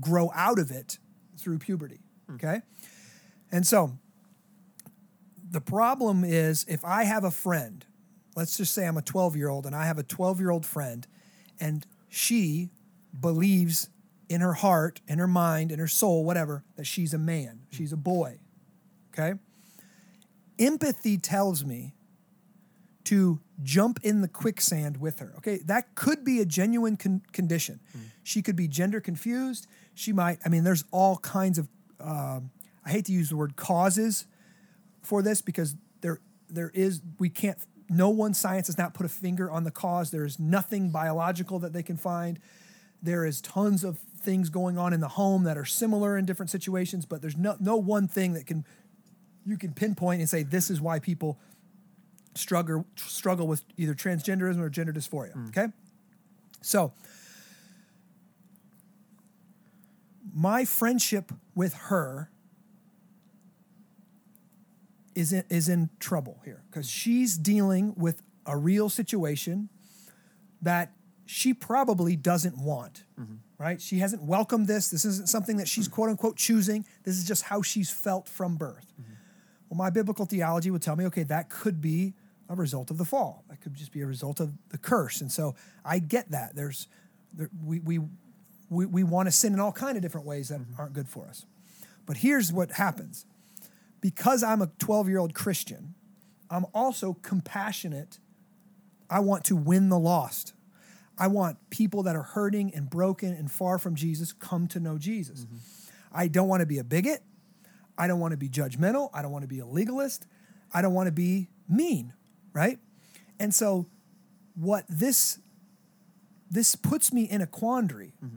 grow 0.00 0.30
out 0.34 0.58
of 0.58 0.70
it 0.70 0.98
through 1.38 1.58
puberty. 1.58 2.00
Hmm. 2.28 2.34
Okay? 2.34 2.60
And 3.50 3.66
so 3.66 3.92
the 5.50 5.60
problem 5.60 6.24
is 6.24 6.64
if 6.68 6.84
I 6.84 7.04
have 7.04 7.24
a 7.24 7.30
friend, 7.30 7.84
let's 8.34 8.56
just 8.56 8.72
say 8.74 8.86
I'm 8.86 8.96
a 8.96 9.02
12 9.02 9.36
year 9.36 9.48
old 9.48 9.66
and 9.66 9.76
I 9.76 9.86
have 9.86 9.98
a 9.98 10.02
12 10.02 10.40
year 10.40 10.50
old 10.50 10.66
friend, 10.66 11.06
and 11.60 11.86
she 12.08 12.70
believes 13.18 13.88
in 14.28 14.40
her 14.40 14.54
heart, 14.54 15.00
in 15.06 15.18
her 15.18 15.26
mind, 15.26 15.70
in 15.70 15.78
her 15.78 15.86
soul, 15.86 16.24
whatever, 16.24 16.64
that 16.76 16.86
she's 16.86 17.12
a 17.12 17.18
man, 17.18 17.60
she's 17.70 17.92
a 17.92 17.96
boy. 17.96 18.38
Okay? 19.12 19.38
Empathy 20.58 21.18
tells 21.18 21.64
me 21.64 21.94
to 23.04 23.40
jump 23.62 24.00
in 24.02 24.20
the 24.20 24.28
quicksand 24.28 24.98
with 24.98 25.18
her. 25.18 25.32
Okay, 25.38 25.58
that 25.64 25.94
could 25.94 26.24
be 26.24 26.40
a 26.40 26.44
genuine 26.44 26.96
con- 26.96 27.22
condition. 27.32 27.80
She 28.22 28.42
could 28.42 28.56
be 28.56 28.68
gender 28.68 29.00
confused. 29.00 29.66
She 29.94 30.12
might, 30.12 30.38
I 30.44 30.48
mean, 30.48 30.64
there's 30.64 30.84
all 30.90 31.16
kinds 31.18 31.58
of, 31.58 31.68
um, 32.00 32.50
I 32.84 32.90
hate 32.90 33.06
to 33.06 33.12
use 33.12 33.28
the 33.30 33.36
word 33.36 33.56
causes 33.56 34.26
for 35.02 35.22
this 35.22 35.42
because 35.42 35.76
there, 36.00 36.20
there 36.48 36.70
is, 36.74 37.00
we 37.18 37.28
can't, 37.28 37.58
no 37.88 38.08
one 38.08 38.34
science 38.34 38.68
has 38.68 38.78
not 38.78 38.94
put 38.94 39.04
a 39.04 39.08
finger 39.08 39.50
on 39.50 39.64
the 39.64 39.70
cause. 39.70 40.10
There 40.10 40.24
is 40.24 40.38
nothing 40.38 40.90
biological 40.90 41.58
that 41.58 41.72
they 41.72 41.82
can 41.82 41.96
find. 41.96 42.38
There 43.02 43.26
is 43.26 43.40
tons 43.40 43.82
of 43.84 43.98
things 43.98 44.48
going 44.48 44.78
on 44.78 44.92
in 44.92 45.00
the 45.00 45.08
home 45.08 45.42
that 45.44 45.58
are 45.58 45.64
similar 45.64 46.16
in 46.16 46.24
different 46.24 46.50
situations, 46.50 47.04
but 47.04 47.20
there's 47.20 47.36
no, 47.36 47.56
no 47.58 47.76
one 47.76 48.06
thing 48.06 48.34
that 48.34 48.46
can, 48.46 48.64
you 49.44 49.58
can 49.58 49.72
pinpoint 49.72 50.20
and 50.20 50.30
say, 50.30 50.44
this 50.44 50.70
is 50.70 50.80
why 50.80 51.00
people 51.00 51.40
struggle 52.34 52.86
struggle 52.96 53.46
with 53.46 53.62
either 53.76 53.94
transgenderism 53.94 54.60
or 54.60 54.68
gender 54.68 54.92
dysphoria. 54.92 55.34
Mm. 55.34 55.48
Okay, 55.48 55.66
so 56.60 56.92
my 60.34 60.64
friendship 60.64 61.32
with 61.54 61.74
her 61.74 62.30
is 65.14 65.32
in, 65.32 65.44
is 65.50 65.68
in 65.68 65.90
trouble 66.00 66.40
here 66.44 66.62
because 66.70 66.88
she's 66.88 67.36
dealing 67.36 67.94
with 67.96 68.22
a 68.46 68.56
real 68.56 68.88
situation 68.88 69.68
that 70.60 70.92
she 71.26 71.54
probably 71.54 72.16
doesn't 72.16 72.58
want. 72.58 73.04
Mm-hmm. 73.20 73.34
Right? 73.58 73.80
She 73.80 73.98
hasn't 73.98 74.22
welcomed 74.22 74.66
this. 74.66 74.88
This 74.88 75.04
isn't 75.04 75.28
something 75.28 75.56
that 75.58 75.68
she's 75.68 75.86
quote 75.86 76.10
unquote 76.10 76.36
choosing. 76.36 76.84
This 77.04 77.16
is 77.16 77.24
just 77.24 77.44
how 77.44 77.62
she's 77.62 77.90
felt 77.90 78.28
from 78.28 78.56
birth. 78.56 78.92
Mm-hmm. 79.00 79.12
Well, 79.68 79.78
my 79.78 79.90
biblical 79.90 80.26
theology 80.26 80.70
would 80.70 80.82
tell 80.82 80.96
me, 80.96 81.06
okay, 81.06 81.22
that 81.24 81.48
could 81.48 81.80
be 81.80 82.14
a 82.52 82.56
result 82.56 82.90
of 82.90 82.98
the 82.98 83.04
fall. 83.04 83.44
That 83.48 83.60
could 83.60 83.74
just 83.74 83.92
be 83.92 84.00
a 84.00 84.06
result 84.06 84.40
of 84.40 84.52
the 84.70 84.78
curse. 84.78 85.20
And 85.20 85.30
so 85.30 85.54
I 85.84 85.98
get 85.98 86.30
that. 86.30 86.54
There's 86.54 86.88
there, 87.32 87.50
we 87.64 87.80
we 87.80 88.00
we, 88.70 88.86
we 88.86 89.04
want 89.04 89.26
to 89.26 89.32
sin 89.32 89.52
in 89.52 89.60
all 89.60 89.72
kind 89.72 89.96
of 89.96 90.02
different 90.02 90.26
ways 90.26 90.48
that 90.48 90.60
mm-hmm. 90.60 90.80
aren't 90.80 90.94
good 90.94 91.08
for 91.08 91.26
us. 91.26 91.44
But 92.06 92.18
here's 92.18 92.52
what 92.52 92.72
happens. 92.72 93.26
Because 94.00 94.42
I'm 94.42 94.62
a 94.62 94.66
12-year-old 94.66 95.34
Christian, 95.34 95.94
I'm 96.50 96.66
also 96.74 97.18
compassionate. 97.22 98.18
I 99.08 99.20
want 99.20 99.44
to 99.44 99.56
win 99.56 99.90
the 99.90 99.98
lost. 99.98 100.54
I 101.18 101.26
want 101.26 101.58
people 101.70 102.02
that 102.04 102.16
are 102.16 102.22
hurting 102.22 102.74
and 102.74 102.88
broken 102.88 103.32
and 103.34 103.50
far 103.50 103.78
from 103.78 103.94
Jesus 103.94 104.32
come 104.32 104.66
to 104.68 104.80
know 104.80 104.98
Jesus. 104.98 105.44
Mm-hmm. 105.44 105.56
I 106.12 106.28
don't 106.28 106.48
want 106.48 106.60
to 106.60 106.66
be 106.66 106.78
a 106.78 106.84
bigot. 106.84 107.22
I 107.96 108.06
don't 108.06 108.20
want 108.20 108.32
to 108.32 108.38
be 108.38 108.48
judgmental. 108.48 109.10
I 109.12 109.22
don't 109.22 109.30
want 109.30 109.42
to 109.42 109.48
be 109.48 109.60
a 109.60 109.66
legalist. 109.66 110.26
I 110.72 110.82
don't 110.82 110.94
want 110.94 111.06
to 111.06 111.12
be 111.12 111.48
mean, 111.68 112.14
right? 112.52 112.78
And 113.38 113.54
so 113.54 113.86
what 114.54 114.84
this 114.88 115.38
this 116.50 116.76
puts 116.76 117.12
me 117.12 117.22
in 117.22 117.40
a 117.40 117.46
quandary. 117.46 118.12
Mm-hmm. 118.22 118.36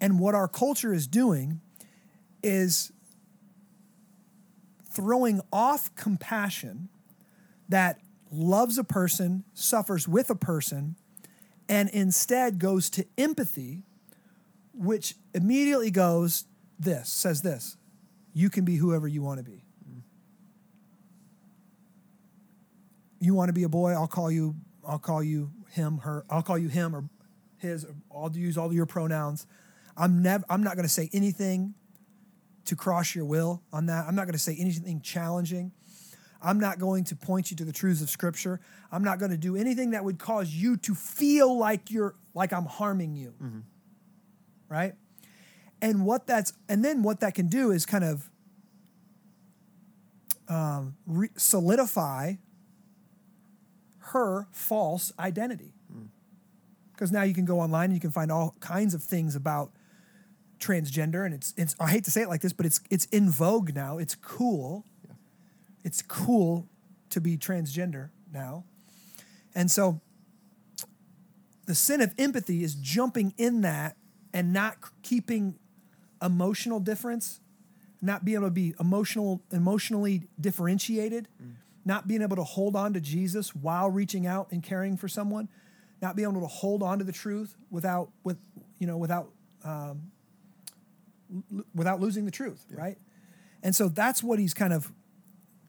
And 0.00 0.18
what 0.18 0.34
our 0.34 0.48
culture 0.48 0.92
is 0.92 1.06
doing 1.06 1.60
is 2.42 2.90
throwing 4.90 5.40
off 5.52 5.94
compassion 5.94 6.88
that 7.68 8.00
loves 8.32 8.76
a 8.76 8.82
person, 8.82 9.44
suffers 9.54 10.08
with 10.08 10.30
a 10.30 10.34
person, 10.34 10.96
and 11.68 11.88
instead 11.90 12.58
goes 12.58 12.90
to 12.90 13.06
empathy, 13.16 13.84
which 14.74 15.14
immediately 15.32 15.92
goes 15.92 16.44
this, 16.78 17.10
says 17.10 17.42
this 17.42 17.76
you 18.34 18.50
can 18.50 18.64
be 18.64 18.76
whoever 18.76 19.06
you 19.06 19.22
want 19.22 19.38
to 19.38 19.44
be. 19.44 19.62
You 23.22 23.34
want 23.34 23.48
to 23.48 23.52
be 23.52 23.62
a 23.62 23.68
boy, 23.68 23.92
I'll 23.92 24.08
call 24.08 24.30
you 24.30 24.56
I'll 24.86 24.98
call 24.98 25.22
you 25.22 25.50
him, 25.70 25.98
her. 25.98 26.24
I'll 26.28 26.42
call 26.42 26.58
you 26.58 26.68
him 26.68 26.94
or 26.94 27.04
his. 27.56 27.86
Or 28.10 28.24
I'll 28.24 28.36
use 28.36 28.58
all 28.58 28.72
your 28.72 28.86
pronouns. 28.86 29.46
I'm 29.96 30.22
never. 30.22 30.44
I'm 30.48 30.62
not 30.62 30.74
going 30.74 30.86
to 30.86 30.92
say 30.92 31.08
anything 31.12 31.74
to 32.64 32.76
cross 32.76 33.14
your 33.14 33.24
will 33.24 33.62
on 33.72 33.86
that. 33.86 34.06
I'm 34.06 34.14
not 34.14 34.24
going 34.24 34.32
to 34.32 34.38
say 34.38 34.56
anything 34.58 35.00
challenging. 35.00 35.72
I'm 36.44 36.58
not 36.58 36.80
going 36.80 37.04
to 37.04 37.16
point 37.16 37.52
you 37.52 37.56
to 37.58 37.64
the 37.64 37.72
truths 37.72 38.02
of 38.02 38.10
Scripture. 38.10 38.60
I'm 38.90 39.04
not 39.04 39.20
going 39.20 39.30
to 39.30 39.36
do 39.36 39.56
anything 39.56 39.90
that 39.92 40.04
would 40.04 40.18
cause 40.18 40.50
you 40.50 40.76
to 40.78 40.94
feel 40.94 41.56
like 41.56 41.90
you're 41.90 42.16
like 42.34 42.52
I'm 42.52 42.66
harming 42.66 43.14
you. 43.14 43.34
Right? 44.68 44.94
And 45.80 46.04
what 46.04 46.26
that's 46.26 46.52
and 46.68 46.84
then 46.84 47.02
what 47.02 47.20
that 47.20 47.34
can 47.34 47.46
do 47.46 47.70
is 47.70 47.86
kind 47.86 48.04
of 48.04 48.28
um, 50.48 50.96
re- 51.06 51.30
solidify 51.36 52.34
her 54.12 54.46
false 54.50 55.12
identity. 55.18 55.74
Because 56.92 57.10
now 57.10 57.22
you 57.22 57.34
can 57.34 57.44
go 57.44 57.60
online 57.60 57.86
and 57.86 57.94
you 57.94 58.00
can 58.00 58.10
find 58.10 58.30
all 58.30 58.54
kinds 58.60 58.94
of 58.94 59.02
things 59.02 59.34
about 59.34 59.72
transgender, 60.60 61.24
and 61.24 61.34
it's 61.34 61.52
it's 61.56 61.74
I 61.80 61.90
hate 61.90 62.04
to 62.04 62.10
say 62.10 62.22
it 62.22 62.28
like 62.28 62.40
this, 62.40 62.52
but 62.52 62.64
it's 62.64 62.80
it's 62.90 63.06
in 63.06 63.30
vogue 63.30 63.74
now. 63.74 63.98
It's 63.98 64.14
cool. 64.14 64.84
It's 65.84 66.00
cool 66.00 66.68
to 67.10 67.20
be 67.20 67.36
transgender 67.36 68.10
now, 68.32 68.64
and 69.54 69.70
so 69.70 70.00
the 71.66 71.74
sin 71.74 72.00
of 72.00 72.14
empathy 72.18 72.62
is 72.62 72.74
jumping 72.74 73.34
in 73.36 73.62
that 73.62 73.96
and 74.32 74.52
not 74.52 74.76
keeping 75.02 75.58
emotional 76.22 76.78
difference, 76.78 77.40
not 78.00 78.24
being 78.24 78.36
able 78.36 78.46
to 78.46 78.52
be 78.52 78.74
emotional 78.78 79.42
emotionally 79.50 80.28
differentiated, 80.40 81.26
mm. 81.42 81.54
Not 81.84 82.06
being 82.06 82.22
able 82.22 82.36
to 82.36 82.44
hold 82.44 82.76
on 82.76 82.92
to 82.94 83.00
Jesus 83.00 83.54
while 83.54 83.90
reaching 83.90 84.26
out 84.26 84.48
and 84.52 84.62
caring 84.62 84.96
for 84.96 85.08
someone, 85.08 85.48
not 86.00 86.16
being 86.16 86.28
able 86.28 86.40
to 86.40 86.46
hold 86.46 86.82
on 86.82 86.98
to 86.98 87.04
the 87.04 87.12
truth 87.12 87.56
without 87.70 88.10
with 88.24 88.38
you 88.78 88.86
know 88.86 88.96
without 88.96 89.30
um, 89.64 90.10
l- 91.54 91.64
without 91.74 92.00
losing 92.00 92.24
the 92.24 92.30
truth, 92.30 92.64
right? 92.70 92.98
And 93.62 93.74
so 93.74 93.88
that's 93.88 94.22
what 94.22 94.38
he's 94.38 94.54
kind 94.54 94.72
of 94.72 94.92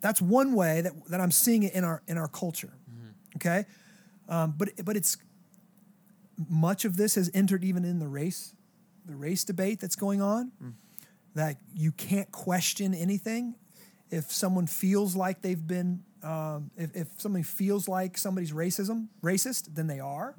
that's 0.02 0.22
one 0.22 0.54
way 0.54 0.82
that, 0.82 0.94
that 1.10 1.22
I'm 1.22 1.32
seeing 1.32 1.64
it 1.64 1.74
in 1.74 1.84
our 1.84 2.02
in 2.08 2.18
our 2.18 2.28
culture. 2.28 2.74
Okay, 3.38 3.66
um, 4.30 4.54
but 4.58 4.70
but 4.84 4.96
it's 4.96 5.18
much 6.50 6.86
of 6.86 6.98
this 6.98 7.16
has 7.16 7.32
entered 7.34 7.64
even 7.64 7.86
in 7.86 8.00
the 8.00 8.08
race, 8.08 8.56
the 9.06 9.16
race 9.16 9.44
debate 9.44 9.80
that's 9.80 9.96
going 9.96 10.22
on. 10.22 10.52
That 11.36 11.58
you 11.74 11.92
can't 11.92 12.32
question 12.32 12.94
anything 12.94 13.56
if 14.14 14.32
someone 14.32 14.68
feels 14.68 15.16
like 15.16 15.42
they've 15.42 15.68
been 15.68 16.04
um, 16.22 16.72
if, 16.78 16.96
if 16.96 17.08
somebody 17.18 17.44
feels 17.44 17.88
like 17.88 18.18
somebody's 18.18 18.54
racism 18.54 19.08
racist, 19.22 19.76
then 19.76 19.88
they 19.88 20.00
are. 20.00 20.36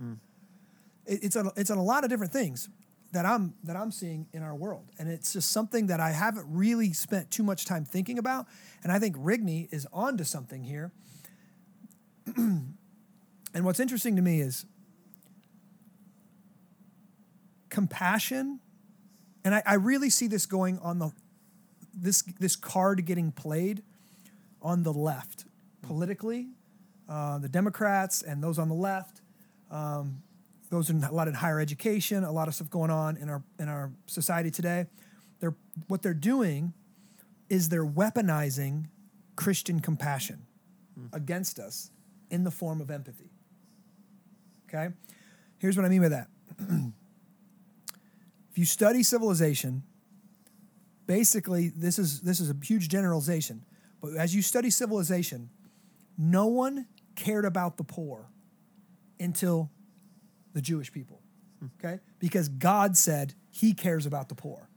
It, 1.07 1.25
it's 1.25 1.37
on 1.37 1.51
it's 1.57 1.71
on 1.71 1.79
a 1.79 1.83
lot 1.83 2.05
of 2.05 2.11
different 2.11 2.33
things 2.33 2.69
that 3.13 3.27
I'm 3.27 3.55
that 3.65 3.77
I'm 3.77 3.91
seeing 3.91 4.27
in 4.33 4.43
our 4.43 4.55
world, 4.55 4.87
and 4.99 5.09
it's 5.09 5.33
just 5.33 5.51
something 5.51 5.89
that 5.89 6.01
I 6.01 6.13
haven't 6.13 6.47
really 6.49 6.93
spent 6.93 7.31
too 7.31 7.43
much 7.43 7.67
time 7.67 7.85
thinking 7.85 8.19
about. 8.19 8.47
And 8.83 8.93
I 8.93 8.99
think 8.99 9.17
Rigney 9.17 9.69
is 9.73 9.87
onto 9.93 10.25
something 10.25 10.63
here. 10.63 10.93
and 12.37 12.77
what's 13.55 13.81
interesting 13.81 14.15
to 14.17 14.23
me 14.23 14.41
is 14.41 14.65
compassion, 17.71 18.61
and 19.45 19.55
I, 19.55 19.63
I 19.67 19.75
really 19.75 20.11
see 20.11 20.29
this 20.29 20.47
going 20.47 20.79
on 20.79 21.01
the 21.01 21.11
this 21.97 22.23
this 22.39 22.57
card 22.57 23.05
getting 23.07 23.33
played 23.33 23.83
on 24.63 24.83
the 24.83 24.93
left 24.93 25.45
politically, 25.83 26.49
uh, 27.09 27.39
the 27.39 27.49
Democrats 27.49 28.23
and 28.23 28.43
those 28.43 28.59
on 28.59 28.69
the 28.69 28.75
left, 28.75 29.21
um, 29.71 30.23
those 30.71 30.91
in 30.91 31.03
a 31.05 31.13
lot 31.13 31.29
in 31.29 31.35
higher 31.35 31.61
education, 31.61 32.25
a 32.25 32.33
lot 32.33 32.49
of 32.49 32.55
stuff 32.55 32.71
going 32.71 32.91
on 32.91 33.17
in 33.17 33.29
our 33.29 33.43
in 33.59 33.69
our 33.69 33.93
society 34.07 34.51
today. 34.51 34.87
They're 35.41 35.55
what 35.89 36.03
they're 36.03 36.15
doing 36.15 36.73
is 37.49 37.69
they're 37.69 37.87
weaponizing 37.87 38.87
Christian 39.37 39.81
compassion 39.81 40.47
against 41.13 41.59
us 41.59 41.91
in 42.31 42.45
the 42.45 42.51
form 42.51 42.81
of 42.81 42.91
empathy. 42.91 43.31
Okay, 44.69 44.93
here's 45.59 45.77
what 45.77 45.85
I 45.85 45.89
mean 45.89 46.03
by 46.03 46.09
that. 46.09 46.29
if 48.51 48.59
you 48.59 48.65
study 48.65 49.03
civilization, 49.03 49.83
basically 51.07 51.69
this 51.69 51.99
is 51.99 52.21
this 52.21 52.41
is 52.41 52.51
a 52.51 52.57
huge 52.63 52.89
generalization, 52.89 53.65
but 54.01 54.15
as 54.17 54.35
you 54.35 54.43
study 54.43 54.71
civilization, 54.71 55.51
no 56.17 56.47
one 56.47 56.87
cared 57.17 57.45
about 57.45 57.77
the 57.77 57.85
poor 57.85 58.29
until 59.21 59.71
the 60.53 60.61
Jewish 60.61 60.93
people. 60.93 61.21
Hmm. 61.61 61.67
Okay? 61.79 62.01
Because 62.19 62.49
God 62.49 62.97
said 62.97 63.35
he 63.51 63.75
cares 63.75 64.07
about 64.07 64.29
the 64.29 64.35
poor. 64.35 64.69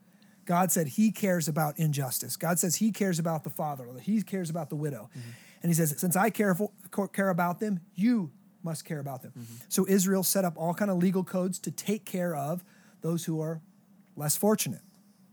God 0.45 0.71
said 0.71 0.87
he 0.87 1.11
cares 1.11 1.47
about 1.47 1.77
injustice. 1.77 2.37
God 2.37 2.57
says 2.57 2.77
he 2.77 2.91
cares 2.91 3.19
about 3.19 3.43
the 3.43 3.49
fatherless. 3.49 4.03
He 4.03 4.21
cares 4.21 4.49
about 4.49 4.69
the 4.69 4.77
widow. 4.77 5.09
Mm-hmm. 5.09 5.29
And 5.61 5.69
he 5.69 5.73
says, 5.73 5.93
since 5.97 6.15
I 6.15 6.29
care, 6.29 6.55
for, 6.55 6.71
care 7.09 7.29
about 7.29 7.59
them, 7.59 7.81
you 7.95 8.31
must 8.63 8.85
care 8.85 8.99
about 8.99 9.23
them. 9.23 9.33
Mm-hmm. 9.37 9.55
So 9.67 9.85
Israel 9.89 10.23
set 10.23 10.45
up 10.45 10.53
all 10.55 10.73
kind 10.73 10.89
of 10.89 10.97
legal 10.97 11.23
codes 11.23 11.59
to 11.59 11.71
take 11.71 12.05
care 12.05 12.33
of 12.33 12.63
those 13.01 13.25
who 13.25 13.41
are 13.41 13.61
less 14.15 14.37
fortunate, 14.37 14.81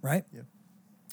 right? 0.03 0.25
Yeah. 0.33 0.43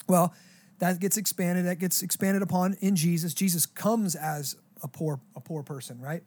Well, 0.08 0.34
that 0.78 1.00
gets 1.00 1.16
expanded. 1.16 1.66
That 1.66 1.78
gets 1.78 2.02
expanded 2.02 2.42
upon 2.42 2.76
in 2.80 2.96
Jesus. 2.96 3.34
Jesus 3.34 3.66
comes 3.66 4.14
as 4.14 4.56
a 4.82 4.88
poor 4.88 5.20
a 5.36 5.40
poor 5.40 5.62
person, 5.62 6.00
right? 6.00 6.22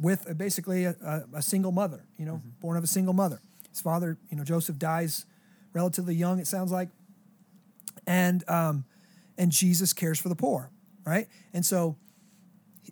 With 0.00 0.28
a, 0.28 0.34
basically 0.34 0.84
a, 0.84 0.96
a, 1.02 1.38
a 1.38 1.42
single 1.42 1.72
mother, 1.72 2.04
you 2.18 2.24
know, 2.24 2.42
born 2.60 2.76
of 2.76 2.84
a 2.84 2.86
single 2.86 3.14
mother. 3.14 3.40
His 3.70 3.80
father, 3.80 4.18
you 4.30 4.36
know, 4.36 4.44
Joseph 4.44 4.78
dies 4.78 5.26
relatively 5.72 6.14
young. 6.14 6.38
It 6.38 6.46
sounds 6.46 6.72
like, 6.72 6.88
and 8.06 8.48
um, 8.48 8.84
and 9.36 9.52
Jesus 9.52 9.92
cares 9.92 10.18
for 10.18 10.28
the 10.28 10.36
poor, 10.36 10.70
right? 11.04 11.28
And 11.52 11.64
so 11.64 11.96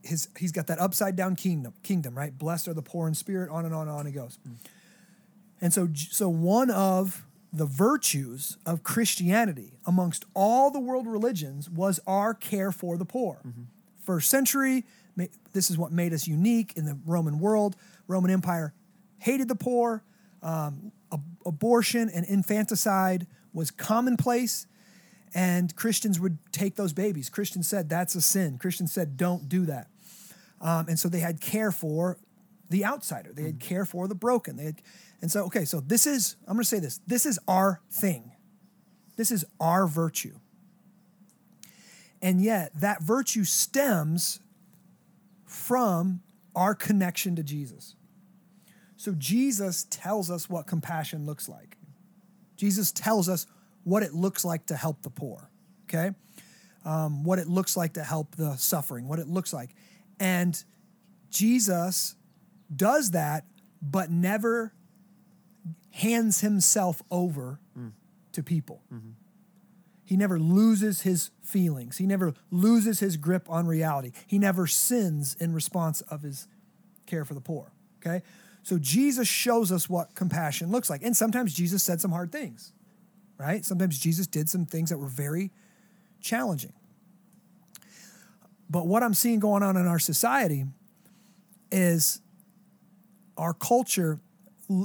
his 0.03 0.29
he's 0.38 0.53
got 0.53 0.67
that 0.67 0.79
upside 0.79 1.17
down 1.17 1.37
kingdom, 1.37 1.73
kingdom, 1.83 2.17
right? 2.17 2.37
Blessed 2.37 2.69
are 2.69 2.75
the 2.75 2.83
poor 2.83 3.09
in 3.09 3.14
spirit. 3.14 3.51
On 3.51 3.64
and 3.64 3.75
on 3.75 3.88
and 3.88 3.97
on 3.97 4.07
it 4.07 4.12
goes. 4.12 4.38
And 5.61 5.73
so, 5.73 5.88
so 5.95 6.29
one 6.29 6.71
of 6.71 7.25
the 7.55 7.67
virtues 7.67 8.59
of 8.67 8.83
Christianity 8.83 9.79
amongst 9.87 10.25
all 10.35 10.73
the 10.73 10.81
world 10.81 11.07
religions 11.07 11.71
was 11.71 12.01
our 12.07 12.35
care 12.35 12.73
for 12.73 12.99
the 12.99 13.05
poor. 13.05 13.40
First 14.03 14.29
century, 14.29 14.85
this 15.53 15.71
is 15.71 15.79
what 15.79 15.93
made 15.93 16.12
us 16.12 16.27
unique 16.27 16.73
in 16.77 16.85
the 16.85 16.99
Roman 17.07 17.38
world. 17.38 17.77
Roman 18.09 18.31
Empire 18.31 18.75
hated 19.19 19.49
the 19.49 19.55
poor. 19.55 20.03
Um, 20.43 20.93
ab- 21.12 21.25
abortion 21.47 22.11
and 22.12 22.27
infanticide 22.27 23.27
was 23.53 23.71
commonplace, 23.71 24.67
and 25.33 25.75
Christians 25.77 26.19
would 26.19 26.38
take 26.53 26.75
those 26.75 26.93
babies. 26.93 27.31
Christians 27.31 27.69
said 27.69 27.88
that's 27.88 28.17
a 28.17 28.21
sin. 28.21 28.59
Christians 28.59 28.93
said 28.93 29.17
don't 29.17 29.49
do 29.49 29.64
that. 29.67 29.88
Um, 30.61 30.88
and 30.88 30.99
so 30.99 31.09
they 31.09 31.21
had 31.21 31.40
care 31.40 31.71
for 31.71 32.19
the 32.75 32.85
outsider. 32.85 33.33
They 33.33 33.45
had 33.45 33.61
care 33.61 33.85
for 33.85 34.09
the 34.09 34.17
broken. 34.17 34.57
They 34.57 34.65
had, 34.65 34.83
and 35.23 35.31
so 35.31 35.45
okay, 35.45 35.65
so 35.65 35.79
this 35.79 36.09
is 36.09 36.35
I'm 36.49 36.55
going 36.55 36.65
to 36.65 36.69
say 36.69 36.81
this. 36.81 36.99
This 37.07 37.25
is 37.25 37.39
our 37.47 37.81
thing. 37.89 38.33
This 39.17 39.31
is 39.31 39.45
our 39.61 39.87
virtue. 39.87 40.35
And 42.21 42.43
yet 42.43 42.73
that 42.81 43.01
virtue 43.01 43.45
stems 43.45 44.41
from 45.47 46.23
our 46.57 46.75
connection 46.75 47.37
to 47.37 47.45
Jesus. 47.45 47.95
So 48.97 49.13
Jesus 49.13 49.87
tells 49.89 50.29
us 50.29 50.51
what 50.51 50.67
compassion 50.67 51.27
looks 51.27 51.49
like. 51.49 51.77
Jesus 52.57 52.91
tells 52.91 53.29
us 53.29 53.47
what 53.85 54.03
it 54.03 54.15
looks 54.15 54.45
like 54.45 54.67
to 54.67 54.75
help 54.75 55.03
the 55.03 55.11
poor. 55.11 55.49
Okay, 55.85 56.11
um, 56.85 57.23
what 57.23 57.39
it 57.39 57.47
looks 57.47 57.77
like 57.77 57.93
to 57.93 58.03
help 58.03 58.35
the 58.35 58.57
suffering. 58.57 59.07
What 59.07 59.21
it 59.21 59.29
looks 59.29 59.53
like, 59.53 59.77
and 60.19 60.61
Jesus 61.31 62.17
does 62.74 63.12
that, 63.12 63.44
but 63.83 64.11
never 64.11 64.72
hands 65.90 66.40
himself 66.40 67.03
over 67.11 67.61
to 68.33 68.42
people. 68.42 68.83
He 70.05 70.16
never 70.16 70.38
loses 70.38 71.03
his 71.03 71.31
feelings. 71.42 71.96
He 71.96 72.07
never 72.07 72.35
loses 72.50 73.00
his 73.00 73.16
grip 73.16 73.48
on 73.48 73.66
reality. 73.66 74.12
He 74.27 74.38
never 74.38 74.66
sins 74.66 75.35
in 75.40 75.55
response 75.55 76.03
of 76.03 76.22
his 76.22 76.46
care 77.07 77.24
for 77.24 77.35
the 77.35 77.40
poor. 77.40 77.72
Okay? 78.00 78.22
So 78.62 78.79
Jesus 78.79 79.29
shows 79.29 79.72
us 79.72 79.88
what 79.88 80.14
compassion 80.14 80.70
looks 80.70 80.90
like. 80.90 81.03
And 81.03 81.16
sometimes 81.16 81.55
Jesus 81.55 81.83
said 81.83 82.00
some 82.00 82.11
hard 82.11 82.33
things, 82.33 82.72
right? 83.38 83.64
Sometimes 83.64 83.98
Jesus 83.98 84.27
did 84.27 84.48
some 84.48 84.66
things 84.66 84.90
that 84.90 84.98
were 84.98 85.07
very 85.07 85.53
challenging. 86.20 86.72
But 88.68 88.87
what 88.87 89.03
I'm 89.03 89.14
seeing 89.14 89.38
going 89.38 89.62
on 89.62 89.77
in 89.77 89.87
our 89.87 89.98
society 89.98 90.64
is 91.70 92.20
our 93.37 93.55
culture 93.55 94.20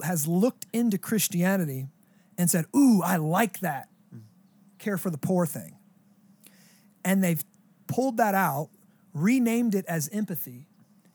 has 0.04 0.28
looked 0.28 0.66
into 0.74 0.98
Christianity 0.98 1.88
and 2.38 2.50
said, 2.50 2.66
Ooh, 2.76 3.02
I 3.02 3.18
like 3.18 3.60
that 3.60 3.90
care 4.80 4.98
for 4.98 5.10
the 5.10 5.18
poor 5.18 5.46
thing. 5.46 5.78
And 7.06 7.24
they've 7.24 7.44
pulled 7.88 8.18
that 8.18 8.34
out, 8.34 8.70
renamed 9.14 9.76
it 9.76 9.86
as 9.88 10.10
empathy, 10.12 10.66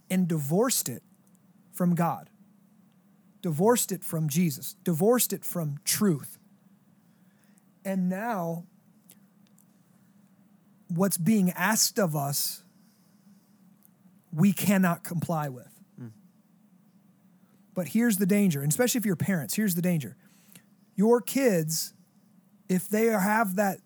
and 0.09 0.29
divorced 0.29 0.89
it 0.89 1.03
from 1.73 1.95
God, 1.95 2.31
divorced 3.43 3.91
it 3.91 4.05
from 4.05 4.29
Jesus, 4.29 4.77
divorced 4.85 5.33
it 5.33 5.45
from 5.45 5.81
truth. 5.85 6.39
And 7.85 8.09
now, 8.09 8.65
what's 10.89 11.19
being 11.19 11.51
asked 11.51 11.99
of 11.99 12.15
us, 12.15 12.63
we 14.33 14.53
cannot 14.53 15.05
comply 15.05 15.49
with. 15.49 15.74
But 17.75 17.89
here's 17.89 18.19
the 18.19 18.27
danger, 18.27 18.63
and 18.63 18.71
especially 18.71 18.99
if 18.99 19.07
you're 19.07 19.17
parents, 19.17 19.55
here's 19.55 19.75
the 19.75 19.83
danger. 19.83 20.17
Your 20.95 21.21
kids, 21.21 21.93
if 22.69 22.89
they 22.89 23.07
have 23.07 23.57
that 23.57 23.81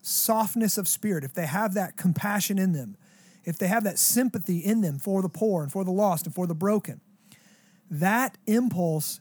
softness 0.00 0.78
of 0.78 0.88
spirit, 0.88 1.22
if 1.24 1.34
they 1.34 1.46
have 1.46 1.74
that 1.74 1.96
compassion 1.96 2.58
in 2.58 2.72
them, 2.72 2.96
if 3.44 3.58
they 3.58 3.66
have 3.66 3.84
that 3.84 3.98
sympathy 3.98 4.58
in 4.58 4.80
them 4.80 4.98
for 4.98 5.20
the 5.20 5.28
poor 5.28 5.62
and 5.62 5.70
for 5.70 5.84
the 5.84 5.90
lost 5.90 6.26
and 6.26 6.34
for 6.34 6.46
the 6.46 6.54
broken, 6.54 7.00
that 7.90 8.38
impulse 8.46 9.20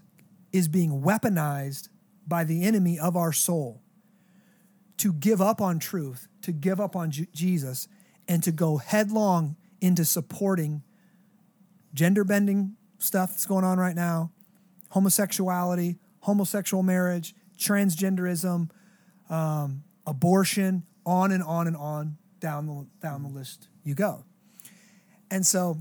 is 0.53 0.67
being 0.67 1.01
weaponized 1.01 1.89
by 2.27 2.43
the 2.43 2.63
enemy 2.63 2.97
of 2.97 3.17
our 3.17 3.33
soul 3.33 3.81
to 4.97 5.11
give 5.11 5.41
up 5.41 5.59
on 5.59 5.79
truth, 5.79 6.27
to 6.41 6.51
give 6.51 6.79
up 6.79 6.95
on 6.95 7.11
J- 7.11 7.27
Jesus, 7.33 7.87
and 8.27 8.43
to 8.43 8.51
go 8.51 8.77
headlong 8.77 9.55
into 9.81 10.05
supporting 10.05 10.83
gender 11.93 12.23
bending 12.23 12.75
stuff 13.01 13.31
that's 13.31 13.45
going 13.45 13.63
on 13.63 13.77
right 13.77 13.95
now, 13.95 14.31
homosexuality, 14.89 15.97
homosexual 16.19 16.83
marriage, 16.83 17.33
transgenderism, 17.57 18.69
um, 19.29 19.83
abortion, 20.05 20.83
on 21.05 21.31
and 21.31 21.43
on 21.43 21.67
and 21.67 21.75
on 21.75 22.17
down 22.39 22.67
the 22.67 22.87
down 23.01 23.23
the 23.23 23.29
list 23.29 23.69
you 23.83 23.95
go. 23.95 24.23
And 25.29 25.45
so 25.45 25.77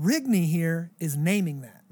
Rigney 0.00 0.46
here 0.46 0.92
is 1.00 1.16
naming 1.16 1.62
that. 1.62 1.82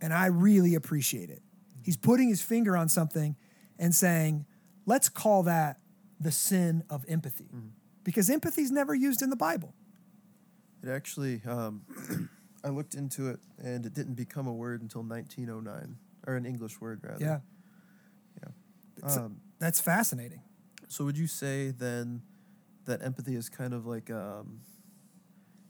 And 0.00 0.14
I 0.14 0.26
really 0.26 0.74
appreciate 0.74 1.28
it. 1.30 1.42
He's 1.82 1.96
putting 1.96 2.28
his 2.28 2.40
finger 2.42 2.76
on 2.76 2.88
something 2.88 3.36
and 3.78 3.94
saying, 3.94 4.46
let's 4.86 5.08
call 5.08 5.42
that 5.44 5.78
the 6.18 6.32
sin 6.32 6.84
of 6.88 7.04
empathy. 7.08 7.48
Because 8.04 8.30
empathy 8.30 8.62
is 8.62 8.70
never 8.70 8.94
used 8.94 9.22
in 9.22 9.30
the 9.30 9.36
Bible. 9.36 9.74
It 10.82 10.88
actually, 10.88 11.42
um, 11.46 11.82
I 12.64 12.68
looked 12.68 12.94
into 12.94 13.28
it, 13.28 13.40
and 13.62 13.86
it 13.86 13.94
didn't 13.94 14.14
become 14.14 14.46
a 14.46 14.52
word 14.52 14.82
until 14.82 15.02
1909, 15.02 15.96
or 16.26 16.36
an 16.36 16.44
English 16.44 16.80
word 16.80 17.00
rather. 17.02 17.24
Yeah. 17.24 17.38
Yeah. 19.02 19.14
Um, 19.14 19.40
That's 19.58 19.80
fascinating. 19.80 20.42
so 20.88 21.04
would 21.04 21.16
you 21.16 21.26
say 21.26 21.70
then 21.70 22.22
that 22.84 23.02
empathy 23.02 23.34
is 23.34 23.48
kind 23.48 23.72
of 23.72 23.86
like 23.86 24.10
um, 24.10 24.60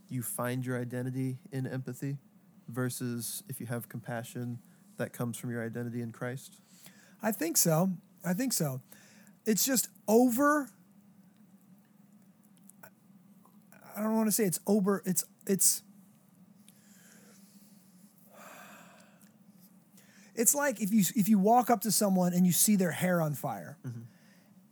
you 0.09 0.23
find 0.23 0.67
your 0.67 0.81
identity 0.81 1.39
in 1.53 1.67
empathy, 1.67 2.19
versus 2.69 3.43
if 3.49 3.61
you 3.61 3.67
have 3.67 3.89
compassion, 3.89 4.59
that 4.97 5.13
comes 5.13 5.37
from 5.37 5.51
your 5.51 5.65
identity 5.65 6.03
in 6.03 6.13
Christ? 6.13 6.57
I 7.23 7.33
think 7.33 7.57
so. 7.57 7.91
I 8.25 8.33
think 8.33 8.53
so. 8.53 8.81
It's 9.47 9.65
just 9.65 9.89
over. 10.09 10.71
I 13.97 14.03
don't 14.03 14.17
want 14.17 14.29
to 14.29 14.33
say 14.33 14.45
it's 14.45 14.61
over. 14.67 15.03
It's 15.05 15.25
it's. 15.47 15.83
It's 20.41 20.55
like 20.55 20.81
if 20.81 20.93
you 20.93 21.05
if 21.15 21.29
you 21.29 21.39
walk 21.39 21.69
up 21.71 21.83
to 21.83 21.93
someone 21.93 22.33
and 22.33 22.47
you 22.47 22.53
see 22.53 22.77
their 22.77 22.93
hair 22.93 23.21
on 23.21 23.35
fire, 23.35 23.77
mm-hmm. 23.87 24.01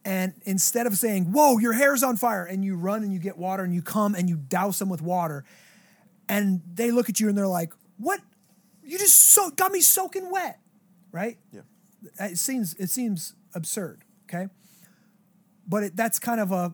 and 0.04 0.32
instead 0.44 0.86
of 0.86 0.96
saying 0.96 1.26
"Whoa, 1.26 1.58
your 1.58 1.74
hair's 1.74 2.02
on 2.02 2.16
fire," 2.16 2.44
and 2.44 2.64
you 2.64 2.74
run 2.76 3.02
and 3.02 3.12
you 3.12 3.18
get 3.18 3.36
water 3.36 3.62
and 3.64 3.74
you 3.74 3.82
come 3.82 4.14
and 4.14 4.28
you 4.28 4.36
douse 4.36 4.78
them 4.78 4.88
with 4.88 5.02
water, 5.02 5.44
and 6.28 6.62
they 6.74 6.90
look 6.90 7.08
at 7.10 7.20
you 7.20 7.28
and 7.28 7.36
they're 7.36 7.46
like, 7.46 7.72
"What? 7.98 8.20
You 8.82 8.98
just 8.98 9.14
so 9.30 9.50
got 9.50 9.70
me 9.70 9.80
soaking 9.80 10.30
wet," 10.30 10.58
right? 11.12 11.38
Yeah. 11.52 11.60
it 12.18 12.38
seems 12.38 12.74
it 12.74 12.90
seems 12.90 13.34
absurd 13.54 14.04
okay 14.28 14.48
but 15.66 15.82
it, 15.82 15.96
that's 15.96 16.18
kind 16.18 16.40
of 16.40 16.52
a 16.52 16.72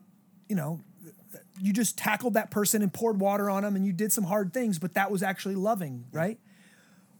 you 0.48 0.56
know 0.56 0.80
you 1.60 1.72
just 1.72 1.96
tackled 1.96 2.34
that 2.34 2.50
person 2.50 2.82
and 2.82 2.92
poured 2.92 3.20
water 3.20 3.48
on 3.48 3.62
them 3.62 3.76
and 3.76 3.86
you 3.86 3.92
did 3.92 4.12
some 4.12 4.24
hard 4.24 4.52
things 4.52 4.78
but 4.78 4.94
that 4.94 5.10
was 5.10 5.22
actually 5.22 5.54
loving 5.54 6.04
right 6.12 6.38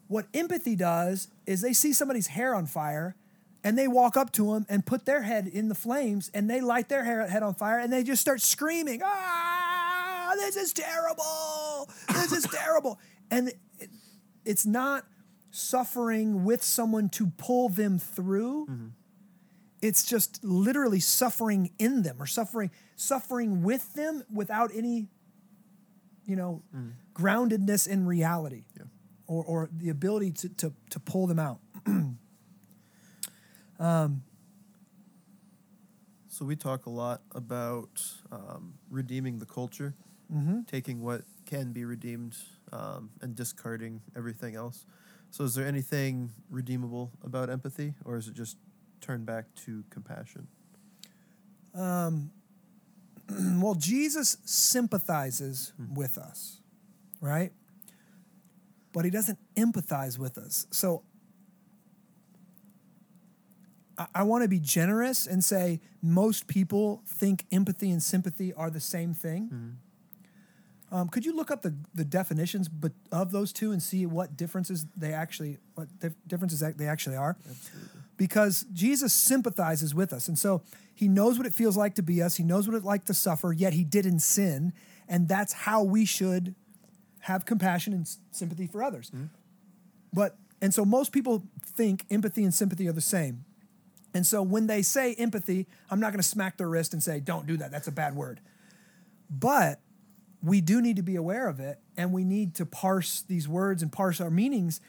what 0.09 0.27
empathy 0.35 0.77
does 0.77 1.29
is 1.47 1.61
they 1.61 1.73
see 1.73 1.93
somebody's 1.93 2.29
hair 2.29 2.55
on 2.55 2.67
fire 2.67 3.17
and 3.63 3.79
they 3.79 3.89
walk 3.89 4.17
up 4.17 4.31
to 4.33 4.53
them 4.53 4.67
and 4.69 4.85
put 4.85 5.07
their 5.07 5.23
head 5.23 5.47
in 5.47 5.69
the 5.69 5.75
flames 5.75 6.31
and 6.35 6.51
they 6.51 6.61
light 6.61 6.89
their 6.89 7.05
hair, 7.05 7.27
head 7.27 7.43
on 7.43 7.55
fire 7.55 7.79
and 7.79 7.93
they 7.93 8.03
just 8.03 8.21
start 8.21 8.41
screaming 8.41 9.01
ah 9.03 9.65
this 10.37 10.57
is 10.57 10.73
terrible! 10.73 11.89
This 12.09 12.33
is 12.33 12.45
terrible! 12.53 12.99
And 13.31 13.49
it, 13.79 13.91
it's 14.45 14.67
not 14.67 15.05
suffering 15.51 16.45
with 16.45 16.63
someone 16.63 17.09
to 17.11 17.29
pull 17.37 17.69
them 17.69 17.99
through. 17.99 18.67
It's 19.81 20.05
just 20.05 20.43
literally 20.43 21.01
suffering 21.01 21.71
in 21.79 22.03
them 22.03 22.17
or 22.21 22.27
suffering 22.27 22.71
suffering 22.97 23.63
with 23.63 23.95
them 23.95 24.25
without 24.33 24.71
any 24.75 25.09
you 26.27 26.37
know 26.37 26.63
groundedness 27.15 27.87
in 27.87 28.07
reality. 28.07 28.65
Yeah. 28.77 28.85
Or, 29.27 29.45
or 29.45 29.69
the 29.73 29.89
ability 29.91 30.31
to, 30.33 30.49
to, 30.51 30.73
to 30.91 31.01
pull 31.01 31.27
them 31.27 31.39
out 31.39 31.61
So 36.29 36.45
we 36.45 36.57
talk 36.57 36.87
a 36.87 36.91
lot 36.91 37.23
about 37.33 38.03
um, 38.33 38.75
redeeming 38.91 39.39
the 39.39 39.47
culture, 39.47 39.95
taking 40.67 41.01
what 41.01 41.23
can 41.47 41.73
be 41.73 41.85
redeemed 41.85 42.37
um, 42.73 43.11
and 43.21 43.37
discarding 43.37 44.01
everything 44.17 44.57
else. 44.57 44.85
So 45.31 45.45
is 45.45 45.55
there 45.55 45.67
anything 45.67 46.31
redeemable 46.51 47.13
about 47.25 47.51
empathy, 47.51 47.95
or 48.05 48.17
is 48.17 48.27
it 48.27 48.35
just 48.35 48.57
turned 49.01 49.27
back 49.27 49.45
to 49.67 49.85
compassion? 49.91 50.49
well 53.61 53.75
jesus 53.75 54.37
sympathizes 54.45 55.73
with 55.95 56.19
us 56.19 56.61
right 57.21 57.53
but 58.95 59.05
he 59.05 59.11
doesn't 59.11 59.39
empathize 59.57 60.19
with 60.19 60.39
us 60.39 60.67
so 60.71 61.03
I, 63.99 64.07
I 64.15 64.23
want 64.23 64.43
to 64.43 64.49
be 64.49 64.59
generous 64.59 65.27
and 65.27 65.43
say 65.43 65.81
most 66.03 66.47
people 66.47 67.03
think 67.07 67.45
empathy 67.53 67.91
and 67.91 68.03
sympathy 68.03 68.53
are 68.53 68.71
the 68.71 68.81
same 68.81 69.15
thing. 69.15 69.49
Um, 70.93 71.09
could 71.09 71.25
you 71.25 71.35
look 71.35 71.51
up 71.51 71.63
the, 71.63 71.75
the 71.95 72.05
definitions 72.05 72.69
but 72.69 72.93
of 73.11 73.33
those 73.33 73.53
two 73.53 73.73
and 73.73 73.83
see 73.83 74.07
what 74.07 74.37
differences 74.37 74.87
they 74.97 75.13
actually 75.13 75.59
what 75.75 75.89
dif- 75.99 76.15
differences 76.27 76.61
they 76.61 76.87
actually 76.87 77.17
are? 77.17 77.37
Absolutely. 77.49 78.01
Because 78.17 78.65
Jesus 78.73 79.13
sympathizes 79.13 79.93
with 79.93 80.13
us, 80.13 80.29
and 80.29 80.39
so 80.39 80.63
he 80.95 81.09
knows 81.09 81.37
what 81.37 81.49
it 81.49 81.53
feels 81.53 81.77
like 81.77 81.97
to 81.97 82.03
be 82.03 82.23
us. 82.23 82.37
He 82.37 82.45
knows 82.45 82.69
what 82.69 82.77
it's 82.77 82.85
like 82.85 83.07
to 83.07 83.15
suffer, 83.15 83.53
yet 83.53 83.73
he 83.73 83.83
didn't 83.83 84.21
sin, 84.21 84.73
and 85.09 85.27
that's 85.27 85.53
how 85.53 85.83
we 85.83 86.05
should 86.05 86.55
have 87.25 87.47
compassion 87.47 87.93
and 87.95 88.03
s- 88.03 88.19
sympathy 88.31 88.67
for 88.67 88.83
others. 88.83 89.11
But 90.13 90.37
and 90.61 90.75
so 90.75 90.85
most 90.85 91.11
people 91.11 91.45
think 91.65 92.05
empathy 92.11 92.45
and 92.45 92.55
sympathy 92.55 92.87
are 92.87 92.93
the 92.93 93.01
same. 93.01 93.45
And 94.13 94.27
so 94.27 94.43
when 94.43 94.67
they 94.67 94.83
say 94.83 95.15
empathy, 95.15 95.67
I'm 95.91 96.01
not 96.01 96.13
going 96.13 96.23
to 96.23 96.29
smack 96.29 96.57
their 96.59 96.69
wrist 96.69 96.93
and 96.93 97.03
say, 97.03 97.21
don't 97.21 97.47
do 97.47 97.57
that. 97.57 97.71
That's 97.71 97.89
a 97.89 97.93
bad 97.93 98.15
word. 98.15 98.41
But 99.29 99.81
we 100.43 100.61
do 100.61 100.81
need 100.81 100.97
to 100.97 101.03
be 101.03 101.17
aware 101.17 101.49
of 101.49 101.59
it 101.61 101.81
and 101.97 102.13
we 102.13 102.25
need 102.25 102.55
to 102.57 102.67
parse 102.67 103.23
these 103.23 103.49
words 103.49 103.83
and 103.83 103.91
parse 103.91 104.21
our 104.21 104.31
meanings 104.31 104.81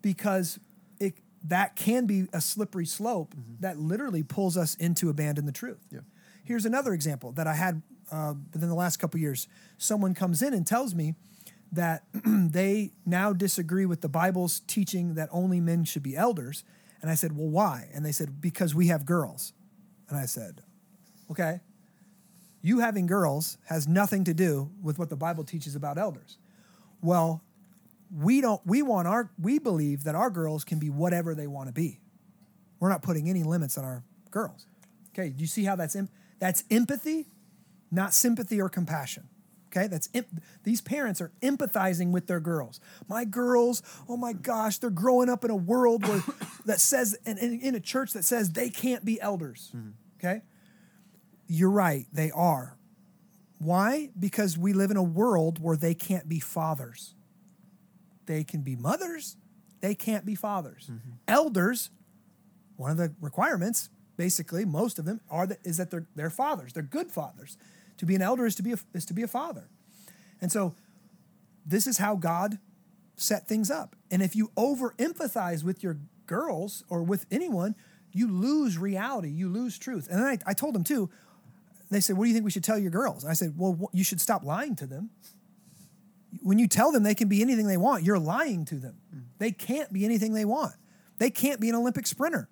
because 0.00 0.58
it, 1.00 1.18
that 1.44 1.76
can 1.76 2.06
be 2.06 2.28
a 2.32 2.40
slippery 2.40 2.86
slope 2.86 3.34
that 3.60 3.78
literally 3.78 4.22
pulls 4.22 4.56
us 4.56 4.76
into 4.76 5.10
abandon 5.10 5.44
the 5.44 5.52
truth. 5.52 5.84
Yeah. 5.90 6.00
Here's 6.44 6.64
another 6.64 6.94
example 6.94 7.32
that 7.32 7.46
I 7.48 7.54
had 7.54 7.82
uh, 8.10 8.34
within 8.52 8.68
the 8.68 8.74
last 8.74 8.98
couple 8.98 9.18
years. 9.18 9.48
Someone 9.78 10.14
comes 10.14 10.40
in 10.40 10.54
and 10.54 10.64
tells 10.64 10.94
me 10.94 11.16
that 11.72 12.04
they 12.24 12.92
now 13.04 13.32
disagree 13.32 13.86
with 13.86 14.00
the 14.00 14.08
Bible's 14.08 14.60
teaching 14.60 15.14
that 15.14 15.28
only 15.32 15.60
men 15.60 15.84
should 15.84 16.02
be 16.02 16.16
elders. 16.16 16.64
And 17.02 17.10
I 17.10 17.14
said, 17.14 17.36
Well, 17.36 17.48
why? 17.48 17.88
And 17.94 18.04
they 18.04 18.12
said, 18.12 18.40
Because 18.40 18.74
we 18.74 18.88
have 18.88 19.04
girls. 19.04 19.52
And 20.08 20.18
I 20.18 20.26
said, 20.26 20.62
Okay. 21.30 21.60
You 22.62 22.80
having 22.80 23.06
girls 23.06 23.58
has 23.66 23.86
nothing 23.86 24.24
to 24.24 24.34
do 24.34 24.70
with 24.82 24.98
what 24.98 25.08
the 25.08 25.16
Bible 25.16 25.44
teaches 25.44 25.76
about 25.76 25.98
elders. 25.98 26.38
Well, 27.00 27.42
we 28.10 28.40
don't 28.40 28.60
we 28.64 28.82
want 28.82 29.08
our 29.08 29.30
we 29.40 29.58
believe 29.58 30.04
that 30.04 30.14
our 30.14 30.30
girls 30.30 30.64
can 30.64 30.78
be 30.78 30.90
whatever 30.90 31.34
they 31.34 31.46
want 31.46 31.68
to 31.68 31.72
be. 31.72 32.00
We're 32.80 32.88
not 32.88 33.02
putting 33.02 33.28
any 33.28 33.42
limits 33.42 33.78
on 33.78 33.84
our 33.84 34.04
girls. 34.30 34.66
Okay, 35.10 35.30
do 35.30 35.40
you 35.40 35.46
see 35.46 35.64
how 35.64 35.76
that's 35.76 35.96
that's 36.38 36.64
empathy, 36.70 37.26
not 37.90 38.12
sympathy 38.14 38.60
or 38.60 38.68
compassion. 38.68 39.28
Okay, 39.76 39.88
that's 39.88 40.08
these 40.64 40.80
parents 40.80 41.20
are 41.20 41.32
empathizing 41.42 42.10
with 42.10 42.26
their 42.26 42.40
girls. 42.40 42.80
My 43.08 43.24
girls, 43.24 43.82
oh 44.08 44.16
my 44.16 44.32
gosh, 44.32 44.78
they're 44.78 44.90
growing 44.90 45.28
up 45.28 45.44
in 45.44 45.50
a 45.50 45.56
world 45.56 46.06
where 46.06 46.22
that 46.64 46.80
says 46.80 47.16
and 47.26 47.38
in, 47.38 47.60
in 47.60 47.74
a 47.74 47.80
church 47.80 48.12
that 48.12 48.24
says 48.24 48.52
they 48.52 48.70
can't 48.70 49.04
be 49.04 49.20
elders. 49.20 49.72
Mm-hmm. 49.76 49.90
Okay, 50.18 50.42
you're 51.46 51.70
right, 51.70 52.06
they 52.12 52.30
are. 52.30 52.78
Why? 53.58 54.10
Because 54.18 54.56
we 54.56 54.72
live 54.72 54.90
in 54.90 54.96
a 54.96 55.02
world 55.02 55.62
where 55.62 55.76
they 55.76 55.94
can't 55.94 56.28
be 56.28 56.40
fathers. 56.40 57.14
They 58.26 58.44
can 58.44 58.62
be 58.62 58.76
mothers, 58.76 59.36
they 59.80 59.94
can't 59.94 60.24
be 60.24 60.34
fathers. 60.34 60.88
Mm-hmm. 60.90 61.10
Elders, 61.28 61.90
one 62.76 62.90
of 62.90 62.96
the 62.96 63.14
requirements, 63.20 63.90
basically, 64.16 64.64
most 64.64 64.98
of 64.98 65.04
them 65.04 65.20
are 65.30 65.46
that 65.46 65.58
is 65.64 65.76
that 65.76 65.90
they're 65.90 66.06
they're 66.14 66.30
fathers. 66.30 66.72
They're 66.72 66.82
good 66.82 67.10
fathers. 67.10 67.58
To 67.98 68.06
be 68.06 68.14
an 68.14 68.22
elder 68.22 68.46
is 68.46 68.54
to 68.56 68.62
be 68.62 68.72
a, 68.72 68.78
is 68.94 69.04
to 69.06 69.14
be 69.14 69.22
a 69.22 69.28
father. 69.28 69.68
And 70.40 70.52
so 70.52 70.74
this 71.64 71.86
is 71.86 71.98
how 71.98 72.16
God 72.16 72.58
set 73.16 73.48
things 73.48 73.70
up. 73.70 73.96
And 74.10 74.22
if 74.22 74.36
you 74.36 74.50
over 74.56 74.94
empathize 74.98 75.64
with 75.64 75.82
your 75.82 75.98
girls 76.26 76.84
or 76.88 77.02
with 77.02 77.26
anyone, 77.30 77.74
you 78.12 78.30
lose 78.30 78.78
reality, 78.78 79.28
you 79.28 79.48
lose 79.48 79.78
truth. 79.78 80.08
And 80.10 80.18
then 80.18 80.26
I, 80.26 80.38
I 80.46 80.52
told 80.52 80.74
them 80.74 80.84
too, 80.84 81.10
they 81.90 82.00
said, 82.00 82.16
What 82.16 82.24
do 82.24 82.28
you 82.28 82.34
think 82.34 82.44
we 82.44 82.50
should 82.50 82.64
tell 82.64 82.78
your 82.78 82.90
girls? 82.90 83.24
I 83.24 83.32
said, 83.32 83.54
Well, 83.56 83.90
you 83.92 84.04
should 84.04 84.20
stop 84.20 84.44
lying 84.44 84.76
to 84.76 84.86
them. 84.86 85.10
When 86.42 86.58
you 86.58 86.68
tell 86.68 86.92
them 86.92 87.02
they 87.02 87.14
can 87.14 87.28
be 87.28 87.40
anything 87.40 87.66
they 87.66 87.76
want, 87.76 88.04
you're 88.04 88.18
lying 88.18 88.64
to 88.66 88.74
them. 88.76 88.96
Mm. 89.14 89.22
They 89.38 89.52
can't 89.52 89.92
be 89.92 90.04
anything 90.04 90.34
they 90.34 90.44
want. 90.44 90.74
They 91.18 91.30
can't 91.30 91.60
be 91.60 91.68
an 91.68 91.74
Olympic 91.74 92.06
sprinter 92.06 92.48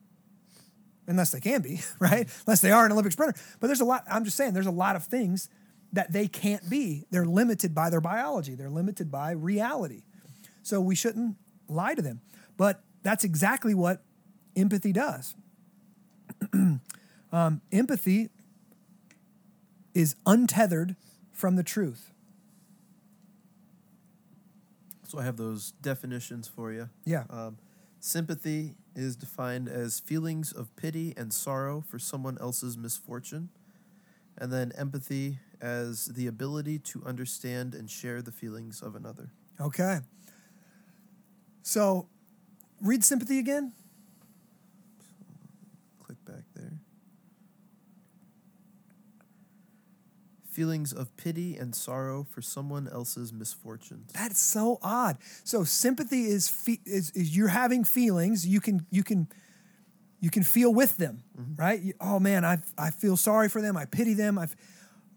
unless 1.07 1.33
they 1.33 1.41
can 1.41 1.63
be, 1.63 1.81
right? 1.99 2.29
Unless 2.47 2.61
they 2.61 2.71
are 2.71 2.87
an 2.87 2.93
Olympic 2.93 3.13
sprinter. 3.13 3.39
But 3.61 3.69
there's 3.69 3.81
a 3.81 3.85
lot, 3.85 4.05
I'm 4.11 4.25
just 4.25 4.37
saying, 4.37 4.55
there's 4.55 4.67
a 4.67 4.71
lot 4.73 4.97
of 4.97 5.05
things 5.05 5.49
that 5.93 6.13
they 6.13 6.27
can't 6.27 6.69
be. 6.69 7.05
They're 7.11 7.25
limited 7.25 7.75
by 7.75 7.91
their 7.91 8.01
biology, 8.01 8.55
they're 8.55 8.71
limited 8.71 9.11
by 9.11 9.33
reality. 9.33 10.03
So 10.63 10.81
we 10.81 10.95
shouldn't 10.95 11.37
lie 11.69 11.95
to 11.95 12.03
them. 12.03 12.21
But 12.57 12.83
that's 13.03 13.25
exactly 13.25 13.75
what 13.75 14.03
empathy 14.57 14.93
does. 14.93 15.35
um, 17.33 17.61
empathy 17.71 18.31
is 19.95 20.17
untethered 20.27 20.97
from 21.33 21.57
the 21.57 21.63
truth. 21.63 22.13
So 25.07 25.19
I 25.19 25.25
have 25.25 25.37
those 25.37 25.73
definitions 25.83 26.49
for 26.49 26.73
you. 26.73 26.89
Yeah. 27.05 27.25
Um, 27.31 27.59
sympathy 28.05 28.75
is 28.95 29.17
defined 29.17 29.67
as 29.67 29.99
feelings 29.99 30.53
of 30.53 30.75
pity 30.77 31.15
and 31.17 31.33
sorrow 31.33 31.81
for 31.81 31.99
someone 31.99 32.37
else's 32.39 32.77
misfortune. 32.77 33.49
And 34.37 34.53
then 34.53 34.73
empathy 34.77 35.39
as 35.61 36.07
the 36.07 36.27
ability 36.27 36.81
to 36.81 37.03
understand 37.07 37.75
and 37.75 37.89
share 37.89 38.21
the 38.21 38.33
feelings 38.33 38.83
of 38.83 38.95
another. 38.95 39.31
Okay. 39.59 40.01
So 41.63 42.09
read 42.83 43.05
sympathy 43.05 43.39
again. 43.39 43.73
Click 46.05 46.23
back 46.27 46.43
there. 46.55 46.73
Feelings 50.55 50.93
of 50.93 51.17
pity 51.17 51.57
and 51.57 51.75
sorrow 51.75 52.25
for 52.31 52.41
someone 52.41 52.89
else's 52.89 53.33
misfortunes. 53.33 54.13
That's 54.13 54.41
so 54.41 54.79
odd. 54.83 55.19
So 55.43 55.65
sympathy 55.65 56.27
is 56.27 56.49
fe- 56.49 56.81
is, 56.87 57.11
is 57.11 57.37
you're 57.37 57.49
having 57.49 57.83
feelings. 57.83 58.47
You 58.47 58.61
can 58.61 58.87
you 58.91 59.03
can 59.03 59.27
you 60.21 60.31
can 60.31 60.45
feel 60.45 60.73
with 60.73 60.97
them, 60.97 61.25
mm-hmm. 61.37 61.61
right? 61.61 61.81
You- 61.83 61.95
oh 62.01 62.21
man, 62.21 62.45
I 62.45 62.59
I 62.79 62.91
feel 62.91 63.17
sorry 63.17 63.49
for 63.49 63.61
them. 63.61 63.77
I 63.77 63.85
pity 63.85 64.15
them. 64.15 64.39
I, 64.39 64.47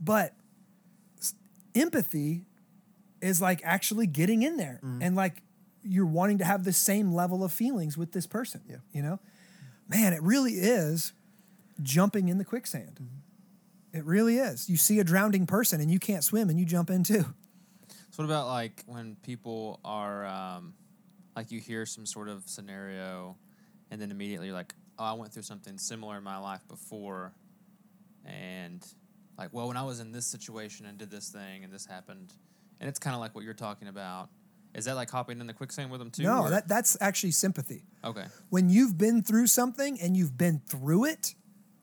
but 0.02 0.34
empathy 1.76 2.46
is 3.22 3.42
like 3.42 3.62
actually 3.64 4.08
getting 4.08 4.42
in 4.42 4.58
there 4.58 4.80
mm-hmm. 4.84 5.02
and 5.02 5.16
like 5.16 5.44
you're 5.84 6.06
wanting 6.06 6.40
to 6.40 6.46
have 6.46 6.64
the 6.64 6.74
same 6.74 7.14
level 7.14 7.44
of 7.44 7.52
feelings 7.52 7.98
with 7.98 8.12
this 8.12 8.28
person. 8.28 8.62
Yeah. 8.68 8.78
You 8.92 9.04
know, 9.04 9.20
man, 9.88 10.14
it 10.14 10.22
really 10.22 10.54
is 10.54 11.14
jumping 11.82 12.28
in 12.28 12.38
the 12.38 12.46
quicksand. 12.46 12.96
Mm-hmm. 12.96 13.27
It 13.98 14.06
really 14.06 14.38
is. 14.38 14.70
You 14.70 14.78
see 14.78 15.00
a 15.00 15.04
drowning 15.04 15.46
person 15.48 15.82
and 15.82 15.90
you 15.92 16.00
can't 16.00 16.24
swim 16.24 16.50
and 16.50 16.60
you 16.60 16.66
jump 16.66 16.90
in 16.90 17.04
too. 17.04 17.26
So 18.12 18.24
what 18.24 18.26
about 18.26 18.48
like 18.48 18.84
when 18.86 19.16
people 19.24 19.80
are 19.86 20.26
um, 20.26 20.74
like 21.36 21.52
you 21.52 21.60
hear 21.60 21.86
some 21.86 22.06
sort 22.06 22.30
of 22.30 22.44
scenario, 22.48 23.36
and 23.92 24.02
then 24.02 24.10
immediately 24.12 24.48
you're 24.48 24.56
like, 24.56 24.74
oh, 24.98 25.04
I 25.04 25.14
went 25.14 25.34
through 25.34 25.44
something 25.44 25.78
similar 25.78 26.18
in 26.18 26.24
my 26.24 26.38
life 26.38 26.62
before, 26.68 27.34
and 28.26 28.86
like, 29.38 29.50
well, 29.54 29.68
when 29.68 29.78
I 29.78 29.84
was 29.84 30.00
in 30.00 30.12
this 30.12 30.26
situation 30.26 30.86
and 30.86 30.98
did 30.98 31.12
this 31.12 31.30
thing 31.30 31.64
and 31.64 31.72
this 31.72 31.86
happened, 31.86 32.34
and 32.80 32.90
it's 32.90 33.00
kind 33.00 33.14
of 33.14 33.20
like 33.20 33.36
what 33.36 33.44
you're 33.44 33.54
talking 33.54 33.88
about. 33.88 34.30
Is 34.74 34.86
that 34.86 34.96
like 34.96 35.10
hopping 35.10 35.40
in 35.40 35.48
the 35.48 35.54
quicksand 35.54 35.90
with 35.90 36.00
them 36.00 36.12
too? 36.12 36.24
No, 36.24 36.44
or- 36.44 36.50
that, 36.50 36.68
that's 36.68 36.98
actually 37.02 37.32
sympathy. 37.32 37.84
okay. 38.04 38.26
When 38.50 38.70
you've 38.70 38.98
been 38.98 39.24
through 39.24 39.48
something 39.48 40.00
and 40.02 40.16
you've 40.16 40.38
been 40.38 40.60
through 40.68 41.06
it, 41.06 41.36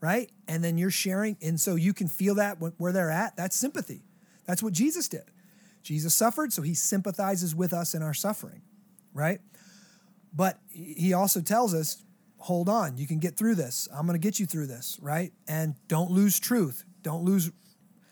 right? 0.04 0.30
And 0.46 0.62
then 0.62 0.76
you're 0.76 0.90
sharing, 0.90 1.38
and 1.40 1.58
so 1.58 1.76
you 1.76 1.94
can 1.94 2.08
feel 2.08 2.34
that 2.34 2.58
where 2.76 2.92
they're 2.92 3.10
at, 3.10 3.38
that's 3.38 3.56
sympathy. 3.56 4.02
That's 4.44 4.62
what 4.62 4.74
Jesus 4.74 5.08
did. 5.08 5.24
Jesus 5.82 6.12
suffered, 6.12 6.52
so 6.52 6.60
he 6.60 6.74
sympathizes 6.74 7.54
with 7.54 7.72
us 7.72 7.94
in 7.94 8.02
our 8.02 8.12
suffering, 8.12 8.60
right? 9.14 9.40
But 10.30 10.58
he 10.68 11.14
also 11.14 11.40
tells 11.40 11.72
us, 11.72 12.04
hold 12.36 12.68
on, 12.68 12.98
you 12.98 13.06
can 13.06 13.18
get 13.18 13.38
through 13.38 13.54
this. 13.54 13.88
I'm 13.94 14.06
going 14.06 14.20
to 14.20 14.22
get 14.22 14.38
you 14.38 14.44
through 14.44 14.66
this, 14.66 14.98
right? 15.00 15.32
And 15.48 15.74
don't 15.88 16.10
lose 16.10 16.38
truth. 16.38 16.84
Don't 17.00 17.24
lose 17.24 17.50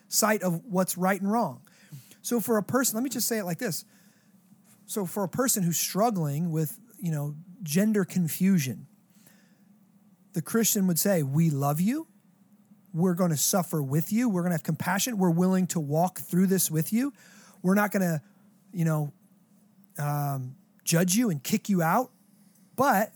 sight 0.09 0.42
of 0.42 0.64
what's 0.64 0.96
right 0.96 1.20
and 1.20 1.31
wrong. 1.31 1.61
So 2.22 2.40
for 2.40 2.57
a 2.57 2.62
person, 2.62 2.96
let 2.96 3.05
me 3.05 3.11
just 3.11 3.28
say 3.28 3.37
it 3.37 3.44
like 3.44 3.59
this. 3.59 3.85
So 4.87 5.05
for 5.05 5.24
a 5.24 5.28
person 5.28 5.62
who's 5.62 5.78
struggling 5.78 6.50
with, 6.50 6.78
you 6.98 7.12
know, 7.12 7.35
gender 7.62 8.07
confusion, 8.07 8.87
the 10.33 10.42
Christian 10.42 10.87
would 10.87 10.99
say, 10.99 11.23
"We 11.23 11.51
love 11.51 11.81
you. 11.81 12.07
We're 12.95 13.14
going 13.14 13.31
to 13.31 13.37
suffer 13.37 13.83
with 13.83 14.12
you. 14.12 14.29
We're 14.29 14.42
going 14.42 14.51
to 14.51 14.57
have 14.57 14.62
compassion. 14.62 15.16
We're 15.16 15.31
willing 15.31 15.66
to 15.68 15.81
walk 15.81 16.21
through 16.21 16.47
this 16.49 16.71
with 16.71 16.92
you. 16.92 17.12
We're 17.62 17.75
not 17.75 17.90
going 17.90 18.03
to, 18.03 18.21
you 18.73 18.85
know, 18.85 19.12
um, 19.99 20.57
judge 20.85 21.16
you 21.16 21.31
and 21.31 21.42
kick 21.42 21.68
you 21.68 21.81
out, 21.81 22.11
but 22.77 23.12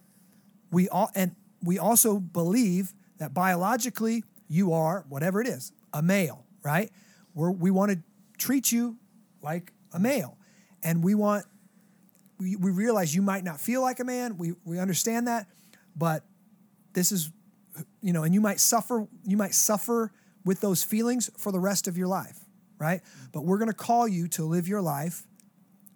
we 0.71 0.89
all 0.89 1.11
and 1.15 1.35
we 1.63 1.79
also 1.79 2.19
believe 2.19 2.95
that 3.19 3.35
biologically 3.35 4.25
you 4.49 4.73
are 4.73 5.05
whatever 5.09 5.41
it 5.41 5.47
is 5.47 5.73
a 5.93 6.03
male 6.03 6.45
right 6.63 6.91
We're, 7.35 7.51
we 7.51 7.71
want 7.71 7.93
to 7.93 7.99
treat 8.39 8.71
you 8.73 8.97
like 9.43 9.73
a 9.93 9.99
male 9.99 10.37
and 10.83 11.03
we 11.03 11.15
want 11.15 11.47
we, 12.39 12.57
we 12.57 12.71
realize 12.71 13.15
you 13.15 13.23
might 13.23 13.45
not 13.45 13.61
feel 13.61 13.81
like 13.81 14.01
a 14.01 14.05
man 14.05 14.37
we, 14.37 14.55
we 14.65 14.79
understand 14.79 15.29
that 15.29 15.47
but 15.97 16.25
this 16.97 17.13
is 17.13 17.31
you 18.01 18.13
know 18.13 18.25
and 18.25 18.35
you 18.35 18.41
might 18.41 18.59
suffer 18.59 19.07
you 19.25 19.37
might 19.37 19.55
suffer 19.55 20.11
with 20.45 20.61
those 20.61 20.83
feelings 20.83 21.31
for 21.39 21.53
the 21.53 21.61
rest 21.61 21.87
of 21.87 21.97
your 21.97 22.09
life 22.09 22.41
right 22.79 23.03
but 23.33 23.45
we're 23.45 23.59
going 23.59 23.71
to 23.71 23.75
call 23.75 24.09
you 24.09 24.27
to 24.27 24.45
live 24.45 24.67
your 24.67 24.83
life 24.83 25.23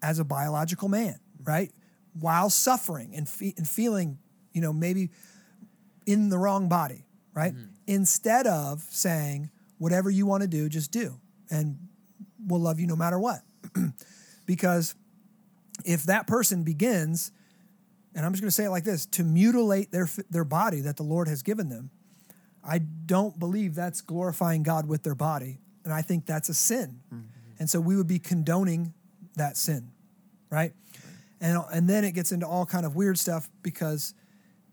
as 0.03 0.19
a 0.19 0.25
biological 0.25 0.89
man, 0.89 1.19
right? 1.43 1.71
While 2.19 2.51
suffering 2.51 3.15
and, 3.15 3.29
fe- 3.29 3.55
and 3.57 3.69
feeling, 3.69 4.19
you 4.53 4.61
know, 4.61 4.73
maybe 4.73 5.11
in 6.07 6.29
the 6.29 6.39
wrong 6.39 6.69
body, 6.69 7.05
right? 7.35 7.55
Mm-hmm. 7.55 7.73
Instead 7.87 8.47
of 8.47 8.83
saying, 8.91 9.51
whatever 9.79 10.11
you 10.11 10.27
want 10.27 10.43
to 10.43 10.49
do, 10.49 10.69
just 10.69 10.91
do. 10.91 11.15
And 11.51 11.79
we'll 12.45 12.61
love 12.61 12.81
you 12.81 12.87
no 12.87 12.97
matter 12.97 13.19
what. 13.19 13.41
because 14.47 14.95
if 15.85 16.05
that 16.05 16.27
person 16.27 16.63
begins, 16.63 17.33
and 18.15 18.27
I'm 18.27 18.33
just 18.33 18.43
going 18.43 18.49
to 18.49 18.55
say 18.55 18.65
it 18.65 18.71
like 18.71 18.85
this, 18.85 19.07
to 19.07 19.25
mutilate 19.25 19.93
their, 19.93 20.09
their 20.31 20.45
body 20.45 20.81
that 20.81 20.97
the 20.97 21.03
Lord 21.03 21.29
has 21.29 21.43
given 21.43 21.69
them, 21.69 21.91
I 22.65 22.79
don't 22.79 23.39
believe 23.39 23.75
that's 23.75 24.01
glorifying 24.01 24.63
God 24.63 24.87
with 24.87 25.03
their 25.03 25.15
body. 25.15 25.59
And 25.85 25.93
I 25.93 26.03
think 26.03 26.27
that's 26.27 26.49
a 26.49 26.55
sin. 26.55 27.01
Mm-hmm. 27.07 27.25
And 27.59 27.71
so 27.71 27.81
we 27.81 27.97
would 27.97 28.07
be 28.07 28.19
condoning 28.19 28.95
that 29.37 29.57
sin, 29.57 29.93
right? 30.51 30.73
And 31.41 31.63
and 31.73 31.89
then 31.89 32.05
it 32.05 32.13
gets 32.13 32.33
into 32.33 32.47
all 32.47 32.67
kind 32.67 32.85
of 32.85 32.95
weird 32.95 33.19
stuff 33.19 33.49
because 33.63 34.15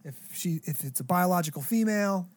if 0.04 0.15
she 0.34 0.60
if 0.65 0.84
it's 0.84 1.00
a 1.00 1.04
biological 1.04 1.62
female, 1.62 2.28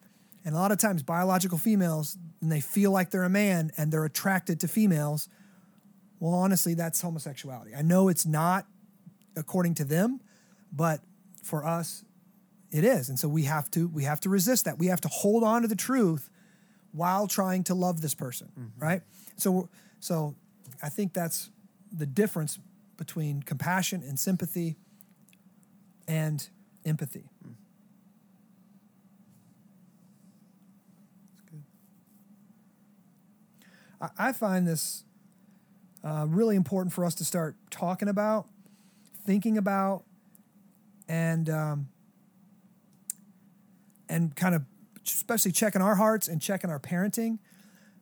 and 0.45 0.55
a 0.55 0.57
lot 0.57 0.71
of 0.71 0.77
times 0.77 1.03
biological 1.03 1.57
females 1.57 2.17
and 2.41 2.51
they 2.51 2.61
feel 2.61 2.91
like 2.91 3.11
they're 3.11 3.23
a 3.23 3.29
man 3.29 3.71
and 3.77 3.91
they're 3.91 4.05
attracted 4.05 4.59
to 4.61 4.67
females, 4.67 5.29
well 6.19 6.33
honestly 6.33 6.73
that's 6.73 7.01
homosexuality. 7.01 7.75
I 7.75 7.81
know 7.81 8.07
it's 8.07 8.25
not 8.25 8.65
according 9.35 9.75
to 9.75 9.85
them, 9.85 10.21
but 10.71 11.01
for 11.43 11.65
us 11.65 12.05
it 12.71 12.85
is. 12.85 13.09
And 13.09 13.19
so 13.19 13.27
we 13.27 13.43
have 13.43 13.69
to 13.71 13.87
we 13.87 14.03
have 14.03 14.19
to 14.21 14.29
resist 14.29 14.65
that. 14.65 14.79
We 14.79 14.87
have 14.87 15.01
to 15.01 15.09
hold 15.09 15.43
on 15.43 15.61
to 15.63 15.67
the 15.67 15.75
truth 15.75 16.29
while 16.93 17.27
trying 17.27 17.63
to 17.65 17.75
love 17.75 18.01
this 18.01 18.15
person, 18.15 18.49
right? 18.77 19.01
So 19.37 19.69
so 19.99 20.35
I 20.81 20.89
think 20.89 21.13
that's 21.13 21.49
the 21.91 22.05
difference 22.05 22.59
between 22.97 23.43
compassion 23.43 24.03
and 24.07 24.17
sympathy 24.17 24.77
and 26.07 26.47
empathy. 26.85 27.25
I, 34.01 34.09
I 34.17 34.33
find 34.33 34.67
this 34.67 35.03
uh, 36.03 36.25
really 36.27 36.55
important 36.55 36.93
for 36.93 37.05
us 37.05 37.15
to 37.15 37.25
start 37.25 37.55
talking 37.69 38.07
about, 38.07 38.47
thinking 39.25 39.57
about, 39.57 40.03
and 41.11 41.49
um, 41.49 41.89
and 44.07 44.33
kind 44.33 44.55
of 44.55 44.63
especially 45.05 45.51
checking 45.51 45.81
our 45.81 45.95
hearts 45.95 46.29
and 46.29 46.41
checking 46.41 46.69
our 46.69 46.79
parenting 46.79 47.37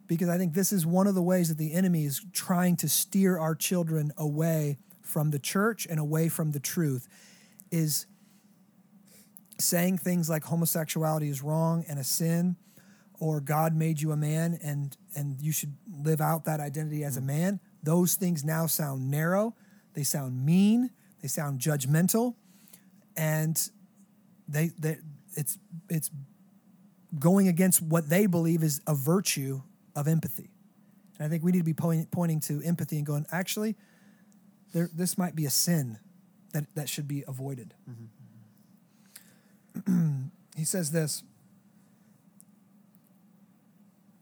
because 0.05 0.29
I 0.29 0.37
think 0.37 0.53
this 0.53 0.71
is 0.71 0.85
one 0.85 1.07
of 1.07 1.15
the 1.15 1.21
ways 1.21 1.49
that 1.49 1.57
the 1.57 1.73
enemy 1.73 2.05
is 2.05 2.23
trying 2.33 2.75
to 2.77 2.87
steer 2.87 3.39
our 3.39 3.55
children 3.55 4.11
away 4.15 4.77
from 5.01 5.31
the 5.31 5.39
church 5.39 5.87
and 5.89 5.99
away 5.99 6.29
from 6.29 6.51
the 6.51 6.59
truth 6.59 7.07
is 7.71 8.05
saying 9.57 9.97
things 9.97 10.29
like 10.29 10.43
homosexuality 10.43 11.29
is 11.29 11.41
wrong 11.41 11.83
and 11.89 11.99
a 11.99 12.03
sin 12.03 12.57
or 13.19 13.41
God 13.41 13.75
made 13.75 14.01
you 14.01 14.11
a 14.11 14.17
man 14.17 14.59
and 14.61 14.95
and 15.15 15.41
you 15.41 15.51
should 15.51 15.75
live 15.91 16.21
out 16.21 16.45
that 16.45 16.59
identity 16.59 17.03
as 17.03 17.17
a 17.17 17.21
man. 17.21 17.59
Those 17.81 18.13
things 18.13 18.43
now 18.43 18.67
sound 18.67 19.09
narrow. 19.09 19.55
They 19.95 20.03
sound 20.03 20.45
mean. 20.45 20.91
They 21.23 21.27
sound 21.27 21.59
judgmental 21.59 22.35
and 23.19 23.69
they, 24.47 24.71
they 24.79 24.97
it's 25.35 25.59
it's 25.89 26.09
going 27.19 27.47
against 27.47 27.81
what 27.81 28.09
they 28.09 28.25
believe 28.25 28.63
is 28.63 28.81
a 28.87 28.95
virtue 28.95 29.61
of 29.95 30.07
empathy 30.07 30.49
and 31.17 31.25
I 31.25 31.29
think 31.29 31.43
we 31.43 31.51
need 31.51 31.59
to 31.59 31.63
be 31.65 31.73
point, 31.73 32.09
pointing 32.11 32.39
to 32.41 32.61
empathy 32.63 32.97
and 32.97 33.05
going 33.05 33.25
actually 33.31 33.75
there 34.73 34.89
this 34.95 35.17
might 35.17 35.35
be 35.35 35.45
a 35.45 35.49
sin 35.49 35.99
that 36.53 36.65
that 36.75 36.87
should 36.87 37.07
be 37.07 37.23
avoided 37.27 37.73
he 40.55 40.63
says 40.63 40.91
this 40.91 41.23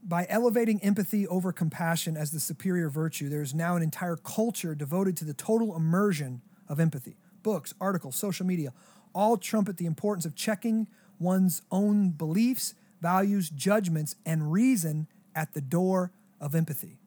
by 0.03 0.25
elevating 0.29 0.81
empathy 0.81 1.27
over 1.27 1.51
compassion 1.51 2.15
as 2.15 2.31
the 2.31 2.39
superior 2.39 2.87
virtue, 2.87 3.27
there 3.27 3.41
is 3.41 3.53
now 3.53 3.75
an 3.75 3.83
entire 3.83 4.15
culture 4.15 4.73
devoted 4.73 5.17
to 5.17 5.25
the 5.25 5.33
total 5.33 5.75
immersion 5.75 6.41
of 6.69 6.79
empathy. 6.79 7.17
Books, 7.47 7.73
articles, 7.79 8.17
social 8.17 8.45
media 8.45 8.73
all 9.15 9.37
trumpet 9.37 9.77
the 9.77 9.85
importance 9.85 10.25
of 10.25 10.35
checking 10.35 10.85
one's 11.17 11.61
own 11.71 12.09
beliefs, 12.09 12.73
values, 13.01 13.49
judgments, 13.49 14.17
and 14.25 14.51
reason 14.51 15.07
at 15.33 15.53
the 15.53 15.61
door 15.61 16.11
of 16.41 16.53
empathy. 16.53 16.97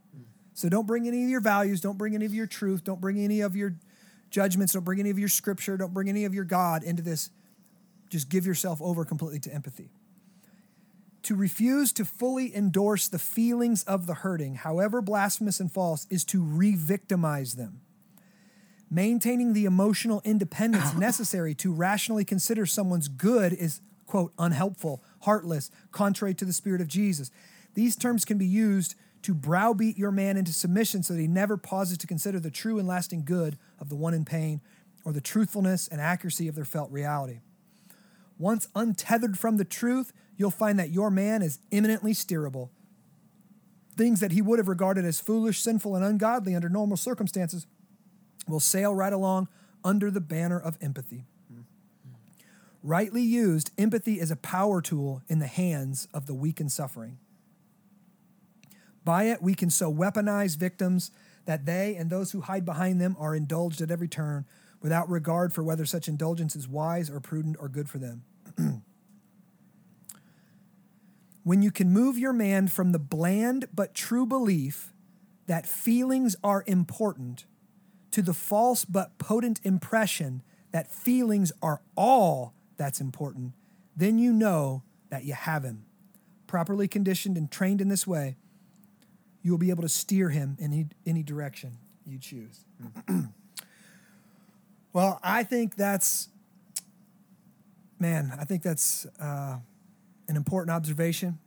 So 0.55 0.71
don't 0.71 0.87
bring 0.87 1.07
any 1.07 1.25
of 1.25 1.29
your 1.29 1.43
values, 1.43 1.83
don't 1.83 1.99
bring 1.99 2.15
any 2.15 2.25
of 2.25 2.33
your 2.33 2.47
truth, 2.47 2.85
don't 2.85 3.03
bring 3.03 3.19
any 3.21 3.43
of 3.43 3.55
your 3.55 3.77
judgments, 4.31 4.73
don't 4.73 4.83
bring 4.83 4.99
any 4.99 5.11
of 5.11 5.19
your 5.19 5.29
scripture, 5.29 5.77
don't 5.77 5.93
bring 5.93 6.09
any 6.09 6.25
of 6.25 6.33
your 6.33 6.45
God 6.45 6.85
into 6.85 7.03
this. 7.03 7.29
Just 8.09 8.31
give 8.31 8.47
yourself 8.47 8.81
over 8.81 9.05
completely 9.05 9.41
to 9.41 9.53
empathy. 9.53 9.91
To 11.25 11.37
refuse 11.37 11.93
to 11.93 12.07
fully 12.07 12.57
endorse 12.57 13.09
the 13.09 13.19
feelings 13.19 13.83
of 13.83 14.07
the 14.07 14.15
hurting, 14.15 14.55
however 14.55 15.03
blasphemous 15.03 15.61
and 15.61 15.71
false, 15.71 16.07
is 16.09 16.25
to 16.25 16.43
re 16.43 16.75
victimize 16.75 17.57
them. 17.57 17.83
Maintaining 18.91 19.53
the 19.53 19.67
emotional 19.67 20.21
independence 20.25 20.95
necessary 20.97 21.55
to 21.57 21.73
rationally 21.73 22.25
consider 22.25 22.67
someone's 22.67 23.09
good 23.09 23.53
is, 23.53 23.81
quote, 24.07 24.33
unhelpful, 24.39 25.03
heartless, 25.23 25.71
contrary 25.93 26.35
to 26.35 26.45
the 26.45 26.53
spirit 26.53 26.81
of 26.81 26.89
Jesus. 26.89 27.31
These 27.75 27.95
terms 27.95 28.25
can 28.25 28.37
be 28.37 28.47
used 28.47 28.97
to 29.23 29.35
browbeat 29.35 29.99
your 29.99 30.11
man 30.11 30.37
into 30.37 30.53
submission 30.53 31.03
so 31.03 31.15
that 31.15 31.21
he 31.21 31.29
never 31.29 31.57
pauses 31.57 31.99
to 31.99 32.07
consider 32.07 32.41
the 32.41 32.51
true 32.51 32.79
and 32.79 32.89
lasting 32.89 33.25
good 33.25 33.59
of 33.79 33.89
the 33.89 33.97
one 33.97 34.15
in 34.15 34.25
pain 34.25 34.61
or 35.05 35.13
the 35.13 35.21
truthfulness 35.21 35.87
and 35.89 36.01
accuracy 36.01 36.49
of 36.49 36.55
their 36.55 36.65
felt 36.65 36.91
reality. 36.91 37.41
Once 38.39 38.69
untethered 38.75 39.39
from 39.39 39.59
the 39.59 39.65
truth, 39.65 40.13
you'll 40.37 40.51
find 40.51 40.79
that 40.79 40.91
your 40.91 41.11
man 41.11 41.43
is 41.43 41.59
eminently 41.71 42.13
steerable. 42.13 42.71
Things 43.97 44.21
that 44.21 44.33
he 44.33 44.41
would 44.41 44.59
have 44.59 44.69
regarded 44.69 45.05
as 45.05 45.21
foolish, 45.21 45.61
sinful, 45.61 45.95
and 45.95 46.05
ungodly 46.05 46.55
under 46.55 46.71
normal 46.71 46.97
circumstances 46.97 47.67
will 48.49 48.61
sail 48.61 48.95
right 48.95 49.13
along 49.13 49.49
under 49.85 50.11
the 50.11 50.21
banner 50.21 50.59
of 50.59 50.77
empathy. 50.81 51.25
Rightly 52.83 53.23
used, 53.23 53.73
empathy 53.77 54.21
is 54.21 54.31
a 54.31 54.37
power 54.37 54.81
tool 54.81 55.23
in 55.29 55.39
the 55.39 55.47
hands 55.47 56.09
of 56.15 56.27
the 56.27 56.35
weak 56.35 56.61
and 56.61 56.73
suffering. 56.73 57.19
By 59.05 59.25
it, 59.25 59.43
we 59.43 59.55
can 59.55 59.71
so 59.71 59.93
weaponize 59.93 60.57
victims 60.57 61.11
that 61.45 61.67
they 61.67 61.95
and 61.97 62.09
those 62.09 62.33
who 62.33 62.43
hide 62.43 62.65
behind 62.65 63.01
them 63.01 63.17
are 63.19 63.35
indulged 63.35 63.81
at 63.81 63.91
every 63.91 64.09
turn 64.09 64.47
without 64.81 65.11
regard 65.11 65.53
for 65.53 65.63
whether 65.63 65.85
such 65.85 66.09
indulgence 66.09 66.57
is 66.57 66.67
wise 66.69 67.11
or 67.11 67.21
prudent 67.21 67.57
or 67.61 67.69
good 67.69 67.89
for 67.89 67.99
them. 67.99 68.23
when 71.45 71.63
you 71.63 71.71
can 71.71 71.91
move 71.91 72.19
your 72.19 72.33
man 72.33 72.69
from 72.69 72.93
the 72.93 72.99
bland 72.99 73.67
but 73.75 73.95
true 73.95 74.27
belief 74.27 74.93
that 75.47 75.67
feelings 75.67 76.37
are 76.45 76.65
important 76.67 77.45
to 78.11 78.23
the 78.23 78.35
false 78.35 78.85
but 78.85 79.19
potent 79.19 79.61
impression 79.65 80.43
that 80.73 80.93
feelings 80.93 81.53
are 81.63 81.81
all 81.97 82.55
that's 82.77 83.01
important, 83.01 83.53
then 83.97 84.19
you 84.19 84.33
know 84.33 84.83
that 85.11 85.25
you 85.25 85.35
have 85.35 85.65
him. 85.65 85.85
Properly 86.47 86.89
conditioned 86.89 87.37
and 87.37 87.51
trained 87.51 87.81
in 87.81 87.89
this 87.89 88.07
way, 88.07 88.37
you 89.43 89.51
will 89.51 89.59
be 89.59 89.71
able 89.71 89.83
to 89.83 89.89
steer 89.89 90.31
him 90.31 90.57
in 90.59 90.73
any, 90.73 90.87
any 91.07 91.23
direction 91.23 91.79
you 92.05 92.19
choose. 92.19 92.65
well, 94.93 95.21
I 95.23 95.45
think 95.45 95.77
that's, 95.77 96.29
man, 97.99 98.33
I 98.39 98.45
think 98.45 98.63
that's 98.63 99.07
uh, 99.21 99.59
an 100.29 100.37
important 100.37 100.75
observation. 100.75 101.39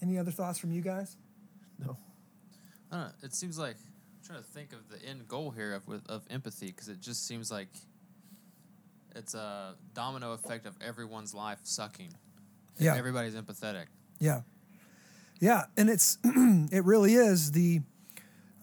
Any 0.00 0.18
other 0.18 0.30
thoughts 0.30 0.58
from 0.58 0.72
you 0.72 0.82
guys? 0.82 1.16
No. 1.78 1.96
I 2.90 2.96
don't 2.96 3.06
know. 3.06 3.12
It 3.22 3.34
seems 3.34 3.58
like 3.58 3.76
trying 4.24 4.38
to 4.38 4.44
think 4.44 4.72
of 4.72 4.88
the 4.88 5.04
end 5.06 5.28
goal 5.28 5.50
here 5.50 5.74
of 5.74 5.82
of 6.08 6.22
empathy 6.30 6.66
because 6.66 6.88
it 6.88 7.00
just 7.00 7.26
seems 7.26 7.50
like 7.50 7.68
it's 9.14 9.34
a 9.34 9.74
domino 9.94 10.32
effect 10.32 10.66
of 10.66 10.74
everyone's 10.80 11.34
life 11.34 11.58
sucking. 11.62 12.12
Yeah. 12.78 12.96
Everybody's 12.96 13.34
empathetic. 13.34 13.86
Yeah. 14.18 14.40
Yeah, 15.40 15.64
and 15.76 15.90
it's 15.90 16.18
it 16.24 16.84
really 16.84 17.14
is 17.14 17.52
the 17.52 17.80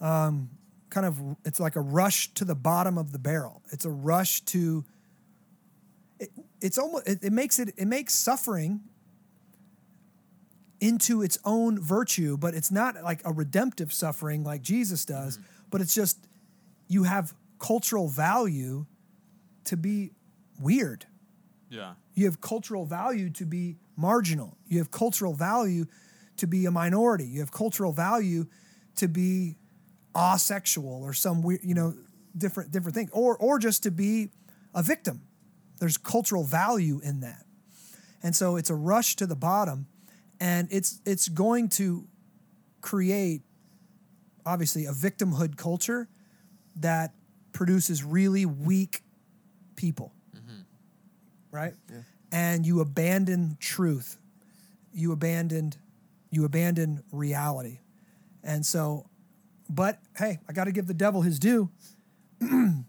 um, 0.00 0.50
kind 0.90 1.06
of 1.06 1.18
it's 1.44 1.60
like 1.60 1.76
a 1.76 1.80
rush 1.80 2.32
to 2.34 2.44
the 2.44 2.54
bottom 2.54 2.98
of 2.98 3.12
the 3.12 3.18
barrel. 3.18 3.62
It's 3.70 3.84
a 3.84 3.90
rush 3.90 4.40
to 4.46 4.84
it, 6.18 6.30
it's 6.60 6.78
almost 6.78 7.06
it, 7.06 7.22
it 7.22 7.32
makes 7.32 7.58
it 7.58 7.74
it 7.76 7.86
makes 7.86 8.14
suffering 8.14 8.80
into 10.82 11.22
its 11.22 11.38
own 11.44 11.80
virtue, 11.80 12.36
but 12.36 12.54
it's 12.54 12.72
not 12.72 13.00
like 13.04 13.22
a 13.24 13.32
redemptive 13.32 13.92
suffering 13.92 14.42
like 14.42 14.62
Jesus 14.62 15.04
does, 15.04 15.38
mm-hmm. 15.38 15.46
but 15.70 15.80
it's 15.80 15.94
just 15.94 16.26
you 16.88 17.04
have 17.04 17.32
cultural 17.60 18.08
value 18.08 18.84
to 19.64 19.76
be 19.76 20.10
weird. 20.60 21.06
Yeah. 21.70 21.94
You 22.14 22.26
have 22.26 22.40
cultural 22.40 22.84
value 22.84 23.30
to 23.30 23.46
be 23.46 23.76
marginal. 23.96 24.58
You 24.66 24.78
have 24.78 24.90
cultural 24.90 25.34
value 25.34 25.86
to 26.38 26.48
be 26.48 26.66
a 26.66 26.72
minority. 26.72 27.26
You 27.26 27.38
have 27.40 27.52
cultural 27.52 27.92
value 27.92 28.46
to 28.96 29.06
be 29.06 29.56
asexual 30.16 31.00
or 31.04 31.12
some 31.12 31.42
weird, 31.42 31.60
you 31.62 31.74
know, 31.74 31.94
different 32.36 32.72
different 32.72 32.96
thing, 32.96 33.08
or 33.12 33.36
or 33.36 33.60
just 33.60 33.84
to 33.84 33.92
be 33.92 34.30
a 34.74 34.82
victim. 34.82 35.22
There's 35.78 35.96
cultural 35.96 36.42
value 36.42 37.00
in 37.04 37.20
that, 37.20 37.44
and 38.22 38.34
so 38.34 38.56
it's 38.56 38.70
a 38.70 38.74
rush 38.74 39.16
to 39.16 39.26
the 39.26 39.36
bottom, 39.36 39.86
and 40.42 40.66
it's 40.72 41.00
it's 41.06 41.28
going 41.28 41.68
to 41.68 42.04
create 42.80 43.42
obviously 44.44 44.86
a 44.86 44.90
victimhood 44.90 45.56
culture 45.56 46.08
that 46.74 47.14
produces 47.52 48.02
really 48.02 48.44
weak 48.44 49.02
people 49.76 50.12
mm-hmm. 50.36 50.62
right? 51.52 51.74
Yeah. 51.88 52.00
And 52.32 52.66
you 52.66 52.80
abandon 52.80 53.56
truth. 53.60 54.18
You 54.92 55.12
abandoned 55.12 55.76
you 56.30 56.44
abandon 56.44 57.04
reality. 57.12 57.78
And 58.42 58.66
so 58.66 59.06
but 59.70 60.00
hey, 60.16 60.40
I 60.48 60.52
got 60.52 60.64
to 60.64 60.72
give 60.72 60.88
the 60.88 60.94
devil 60.94 61.22
his 61.22 61.38
due. 61.38 61.70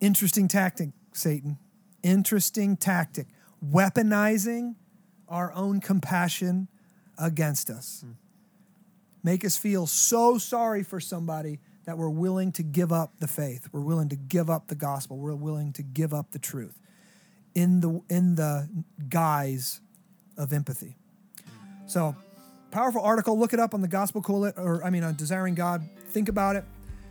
Interesting 0.00 0.48
tactic, 0.48 0.88
Satan. 1.12 1.58
Interesting 2.02 2.78
tactic. 2.78 3.26
Weaponizing 3.62 4.76
our 5.28 5.52
own 5.52 5.80
compassion 5.80 6.68
against 7.18 7.70
us. 7.70 8.04
Make 9.22 9.44
us 9.44 9.56
feel 9.56 9.86
so 9.86 10.38
sorry 10.38 10.82
for 10.82 11.00
somebody 11.00 11.60
that 11.86 11.98
we're 11.98 12.08
willing 12.08 12.52
to 12.52 12.62
give 12.62 12.92
up 12.92 13.12
the 13.20 13.28
faith. 13.28 13.68
We're 13.72 13.80
willing 13.80 14.08
to 14.10 14.16
give 14.16 14.50
up 14.50 14.68
the 14.68 14.74
gospel. 14.74 15.18
We're 15.18 15.34
willing 15.34 15.72
to 15.74 15.82
give 15.82 16.12
up 16.12 16.32
the 16.32 16.38
truth 16.38 16.78
in 17.54 17.80
the 17.80 18.00
in 18.08 18.34
the 18.34 18.68
guise 19.08 19.80
of 20.36 20.52
empathy. 20.52 20.96
So, 21.86 22.16
powerful 22.70 23.02
article. 23.02 23.38
Look 23.38 23.52
it 23.52 23.60
up 23.60 23.74
on 23.74 23.80
the 23.80 23.88
Gospel 23.88 24.22
Coalition, 24.22 24.60
or 24.60 24.84
I 24.84 24.90
mean, 24.90 25.04
on 25.04 25.14
Desiring 25.14 25.54
God. 25.54 25.82
Think 26.08 26.28
about 26.28 26.56
it. 26.56 26.64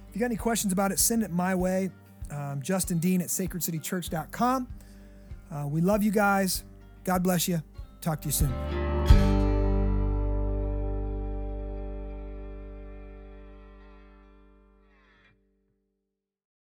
If 0.09 0.15
you 0.15 0.19
got 0.19 0.27
any 0.27 0.35
questions 0.35 0.73
about 0.73 0.91
it, 0.91 0.99
send 0.99 1.23
it 1.23 1.31
my 1.31 1.55
way. 1.55 1.91
Um, 2.31 2.61
Justin 2.61 2.99
Dean 2.99 3.21
at 3.21 3.27
sacredcitychurch.com. 3.27 4.67
Uh, 5.51 5.67
we 5.67 5.81
love 5.81 6.03
you 6.03 6.11
guys. 6.11 6.63
God 7.03 7.23
bless 7.23 7.47
you. 7.47 7.61
Talk 8.01 8.21
to 8.21 8.27
you 8.27 8.31
soon. 8.31 8.82